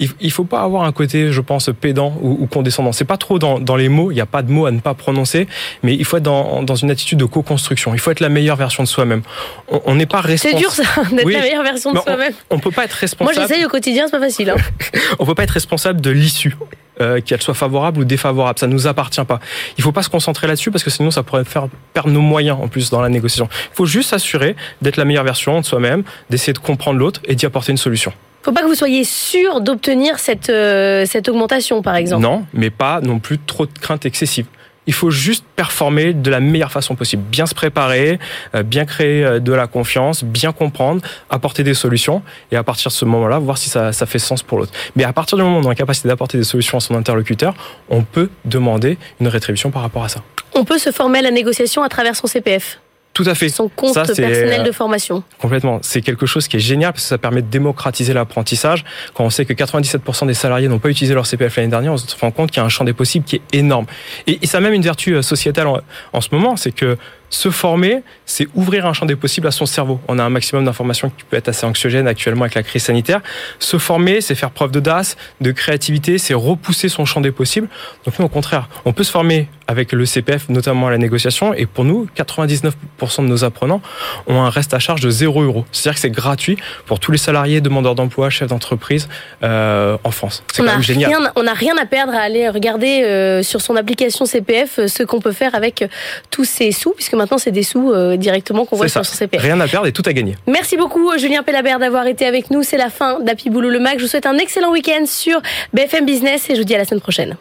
Il, 0.00 0.10
il 0.20 0.30
faut 0.30 0.44
pas 0.44 0.62
avoir 0.62 0.84
un 0.84 0.92
côté, 0.92 1.32
je 1.32 1.40
pense, 1.40 1.70
pédant 1.80 2.16
ou, 2.20 2.38
ou 2.40 2.46
condescendant. 2.46 2.92
C'est 2.92 3.04
pas 3.04 3.16
trop 3.16 3.38
dans, 3.38 3.58
dans 3.58 3.74
les 3.74 3.88
mots. 3.88 4.12
Il 4.12 4.14
n'y 4.14 4.20
a 4.20 4.26
pas 4.26 4.42
de 4.42 4.52
mots 4.52 4.66
à 4.66 4.70
ne 4.70 4.78
pas 4.78 4.94
prononcer, 4.94 5.48
mais 5.82 5.94
il 5.94 6.04
faut 6.04 6.18
être 6.18 6.22
dans, 6.22 6.62
dans 6.62 6.76
une 6.76 6.90
attitude 6.90 7.18
de 7.18 7.24
co-construction. 7.24 7.94
Il 7.94 8.00
faut 8.00 8.12
être 8.12 8.20
la 8.20 8.28
meilleure 8.28 8.56
version 8.56 8.84
de 8.84 8.88
soi-même. 8.88 9.22
On 9.68 9.96
n'est 9.96 10.06
pas 10.06 10.20
responsable. 10.20 10.56
C'est 10.56 10.60
dur 10.60 10.70
ça, 10.70 11.02
d'être 11.16 11.28
la 11.28 11.40
meilleure 11.40 11.64
version 11.64 11.92
de 11.92 11.98
soi-même. 11.98 12.32
On, 12.50 12.56
on 12.56 12.58
peut 12.60 12.70
pas 12.70 12.84
être 12.84 12.92
responsable. 12.92 13.36
Moi, 13.36 13.48
j'essaye 13.48 13.64
au 13.64 13.68
quotidien, 13.68 14.06
c'est 14.06 14.16
pas 14.16 14.24
facile. 14.24 14.50
Hein. 14.50 14.56
on 15.18 15.26
peut 15.26 15.34
pas 15.34 15.42
être 15.42 15.50
responsable 15.50 16.00
de 16.00 16.10
l'issue. 16.10 16.56
Euh, 17.00 17.20
qu'elle 17.20 17.40
soit 17.40 17.54
favorable 17.54 18.00
ou 18.00 18.04
défavorable, 18.04 18.58
ça 18.58 18.66
nous 18.66 18.88
appartient 18.88 19.22
pas. 19.22 19.38
Il 19.76 19.84
faut 19.84 19.92
pas 19.92 20.02
se 20.02 20.08
concentrer 20.08 20.48
là-dessus 20.48 20.72
parce 20.72 20.82
que 20.82 20.90
sinon 20.90 21.12
ça 21.12 21.22
pourrait 21.22 21.44
faire 21.44 21.68
perdre 21.94 22.10
nos 22.10 22.20
moyens 22.20 22.58
en 22.60 22.66
plus 22.66 22.90
dans 22.90 23.00
la 23.00 23.08
négociation. 23.08 23.48
Il 23.52 23.76
faut 23.76 23.86
juste 23.86 24.10
s'assurer 24.10 24.56
d'être 24.82 24.96
la 24.96 25.04
meilleure 25.04 25.22
version 25.22 25.60
de 25.60 25.64
soi-même, 25.64 26.02
d'essayer 26.28 26.52
de 26.52 26.58
comprendre 26.58 26.98
l'autre 26.98 27.20
et 27.24 27.36
d'y 27.36 27.46
apporter 27.46 27.70
une 27.70 27.78
solution 27.78 28.12
faut 28.42 28.52
pas 28.52 28.62
que 28.62 28.66
vous 28.66 28.74
soyez 28.74 29.04
sûr 29.04 29.60
d'obtenir 29.60 30.18
cette, 30.18 30.50
euh, 30.50 31.04
cette 31.06 31.28
augmentation, 31.28 31.82
par 31.82 31.96
exemple. 31.96 32.22
Non, 32.22 32.44
mais 32.52 32.70
pas 32.70 33.00
non 33.00 33.18
plus 33.18 33.38
trop 33.38 33.66
de 33.66 33.78
crainte 33.78 34.06
excessive. 34.06 34.46
Il 34.86 34.94
faut 34.94 35.10
juste 35.10 35.44
performer 35.54 36.14
de 36.14 36.30
la 36.30 36.40
meilleure 36.40 36.72
façon 36.72 36.94
possible, 36.94 37.22
bien 37.22 37.44
se 37.44 37.54
préparer, 37.54 38.18
euh, 38.54 38.62
bien 38.62 38.86
créer 38.86 39.22
euh, 39.22 39.38
de 39.38 39.52
la 39.52 39.66
confiance, 39.66 40.24
bien 40.24 40.52
comprendre, 40.52 41.02
apporter 41.28 41.62
des 41.62 41.74
solutions 41.74 42.22
et 42.50 42.56
à 42.56 42.62
partir 42.62 42.88
de 42.90 42.94
ce 42.94 43.04
moment-là, 43.04 43.38
voir 43.38 43.58
si 43.58 43.68
ça, 43.68 43.92
ça 43.92 44.06
fait 44.06 44.18
sens 44.18 44.42
pour 44.42 44.56
l'autre. 44.56 44.72
Mais 44.96 45.04
à 45.04 45.12
partir 45.12 45.36
du 45.36 45.44
moment 45.44 45.58
où 45.58 45.60
on 45.60 45.66
a 45.66 45.68
la 45.68 45.74
capacité 45.74 46.08
d'apporter 46.08 46.38
des 46.38 46.44
solutions 46.44 46.78
à 46.78 46.80
son 46.80 46.94
interlocuteur, 46.94 47.54
on 47.90 48.02
peut 48.02 48.30
demander 48.46 48.96
une 49.20 49.28
rétribution 49.28 49.70
par 49.70 49.82
rapport 49.82 50.04
à 50.04 50.08
ça. 50.08 50.22
On 50.54 50.64
peut 50.64 50.78
se 50.78 50.90
former 50.90 51.18
à 51.18 51.22
la 51.22 51.32
négociation 51.32 51.82
à 51.82 51.90
travers 51.90 52.16
son 52.16 52.26
CPF 52.26 52.80
Tout 53.18 53.24
à 53.26 53.34
fait. 53.34 53.48
Son 53.48 53.68
compte 53.68 53.94
Ça, 53.94 54.04
personnel 54.04 54.60
euh, 54.60 54.62
de 54.62 54.70
formation. 54.70 55.24
Complètement. 55.40 55.80
C'est 55.82 56.02
quelque 56.02 56.24
chose 56.24 56.46
qui 56.46 56.56
est 56.56 56.60
génial 56.60 56.92
parce 56.92 57.02
que 57.02 57.08
ça 57.08 57.18
permet 57.18 57.42
de 57.42 57.48
démocratiser 57.48 58.12
l'apprentissage. 58.12 58.84
Quand 59.12 59.24
on 59.24 59.30
sait 59.30 59.44
que 59.44 59.52
97% 59.52 60.28
des 60.28 60.34
salariés 60.34 60.68
n'ont 60.68 60.78
pas 60.78 60.88
utilisé 60.88 61.14
leur 61.14 61.26
CPF 61.26 61.56
l'année 61.56 61.68
dernière, 61.68 61.92
on 61.92 61.96
se 61.96 62.14
rend 62.20 62.30
compte 62.30 62.52
qu'il 62.52 62.60
y 62.60 62.62
a 62.62 62.64
un 62.64 62.68
champ 62.68 62.84
des 62.84 62.92
possibles 62.92 63.24
qui 63.24 63.34
est 63.34 63.58
énorme. 63.58 63.86
Et, 64.28 64.38
et 64.40 64.46
ça 64.46 64.58
a 64.58 64.60
même 64.60 64.72
une 64.72 64.82
vertu 64.82 65.14
euh, 65.14 65.22
sociétale 65.22 65.66
en, 65.66 65.80
en 66.12 66.20
ce 66.20 66.28
moment, 66.30 66.56
c'est 66.56 66.70
que 66.70 66.96
se 67.30 67.50
former, 67.50 68.02
c'est 68.26 68.48
ouvrir 68.54 68.86
un 68.86 68.92
champ 68.92 69.06
des 69.06 69.16
possibles 69.16 69.46
à 69.46 69.50
son 69.50 69.66
cerveau. 69.66 70.00
On 70.08 70.18
a 70.18 70.24
un 70.24 70.30
maximum 70.30 70.64
d'informations 70.64 71.10
qui 71.10 71.24
peut 71.24 71.36
être 71.36 71.48
assez 71.48 71.66
anxiogène 71.66 72.08
actuellement 72.08 72.42
avec 72.42 72.54
la 72.54 72.62
crise 72.62 72.84
sanitaire. 72.84 73.20
Se 73.58 73.78
former, 73.78 74.20
c'est 74.20 74.34
faire 74.34 74.50
preuve 74.50 74.70
d'audace, 74.70 75.16
de 75.40 75.50
créativité, 75.52 76.18
c'est 76.18 76.34
repousser 76.34 76.88
son 76.88 77.04
champ 77.04 77.20
des 77.20 77.32
possibles. 77.32 77.68
Donc 78.04 78.18
nous, 78.18 78.24
au 78.24 78.30
contraire, 78.30 78.68
on 78.84 78.92
peut 78.92 79.04
se 79.04 79.10
former 79.10 79.48
avec 79.66 79.92
le 79.92 80.06
CPF, 80.06 80.48
notamment 80.48 80.86
à 80.88 80.90
la 80.90 80.98
négociation. 80.98 81.52
Et 81.52 81.66
pour 81.66 81.84
nous, 81.84 82.08
99% 82.16 82.72
de 83.18 83.26
nos 83.26 83.44
apprenants 83.44 83.82
ont 84.26 84.40
un 84.40 84.48
reste 84.48 84.72
à 84.72 84.78
charge 84.78 85.02
de 85.02 85.10
0 85.10 85.42
euros. 85.42 85.66
C'est-à-dire 85.72 85.94
que 85.94 86.00
c'est 86.00 86.10
gratuit 86.10 86.56
pour 86.86 87.00
tous 87.00 87.12
les 87.12 87.18
salariés, 87.18 87.60
demandeurs 87.60 87.94
d'emploi, 87.94 88.30
chefs 88.30 88.48
d'entreprise 88.48 89.08
euh, 89.42 89.98
en 90.04 90.10
France. 90.10 90.42
C'est 90.52 90.64
quand 90.64 90.72
même 90.72 90.82
génial. 90.82 91.10
rien, 91.10 91.32
on 91.36 91.42
n'a 91.42 91.52
rien 91.52 91.76
à 91.76 91.84
perdre 91.84 92.14
à 92.14 92.20
aller 92.20 92.48
regarder 92.48 93.02
euh, 93.04 93.42
sur 93.42 93.60
son 93.60 93.76
application 93.76 94.24
CPF 94.24 94.78
euh, 94.78 94.88
ce 94.88 95.02
qu'on 95.02 95.20
peut 95.20 95.32
faire 95.32 95.54
avec 95.54 95.84
tous 96.30 96.44
ces 96.44 96.72
sous, 96.72 96.92
puisque 96.92 97.14
maintenant 97.18 97.38
c'est 97.38 97.50
des 97.50 97.62
sous 97.62 97.92
euh, 97.92 98.16
directement 98.16 98.64
qu'on 98.64 98.76
voit 98.76 98.88
sur 98.88 99.04
son 99.04 99.14
CPF. 99.14 99.42
Rien 99.42 99.60
à 99.60 99.68
perdre 99.68 99.86
et 99.86 99.92
tout 99.92 100.02
à 100.06 100.12
gagner. 100.12 100.36
Merci 100.46 100.76
beaucoup 100.76 101.10
Julien 101.18 101.42
Pellabert 101.42 101.78
d'avoir 101.78 102.06
été 102.06 102.26
avec 102.26 102.50
nous. 102.50 102.62
C'est 102.62 102.78
la 102.78 102.88
fin 102.90 103.20
d'Happy 103.20 103.50
Boulot 103.50 103.68
le 103.68 103.80
Mac. 103.80 103.98
Je 103.98 104.04
vous 104.04 104.08
souhaite 104.08 104.26
un 104.26 104.38
excellent 104.38 104.72
week-end 104.72 105.04
sur 105.06 105.40
BFM 105.72 106.06
Business 106.06 106.48
et 106.48 106.54
je 106.54 106.60
vous 106.60 106.64
dis 106.64 106.74
à 106.74 106.78
la 106.78 106.84
semaine 106.84 107.00
prochaine. 107.00 107.36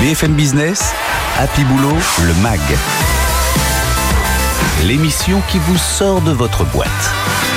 BFM 0.00 0.34
Business, 0.34 0.92
Happy 1.38 1.62
Boulot, 1.64 1.96
le 2.26 2.34
MAG. 2.42 2.60
L'émission 4.86 5.40
qui 5.50 5.58
vous 5.58 5.78
sort 5.78 6.20
de 6.20 6.32
votre 6.32 6.64
boîte. 6.64 7.53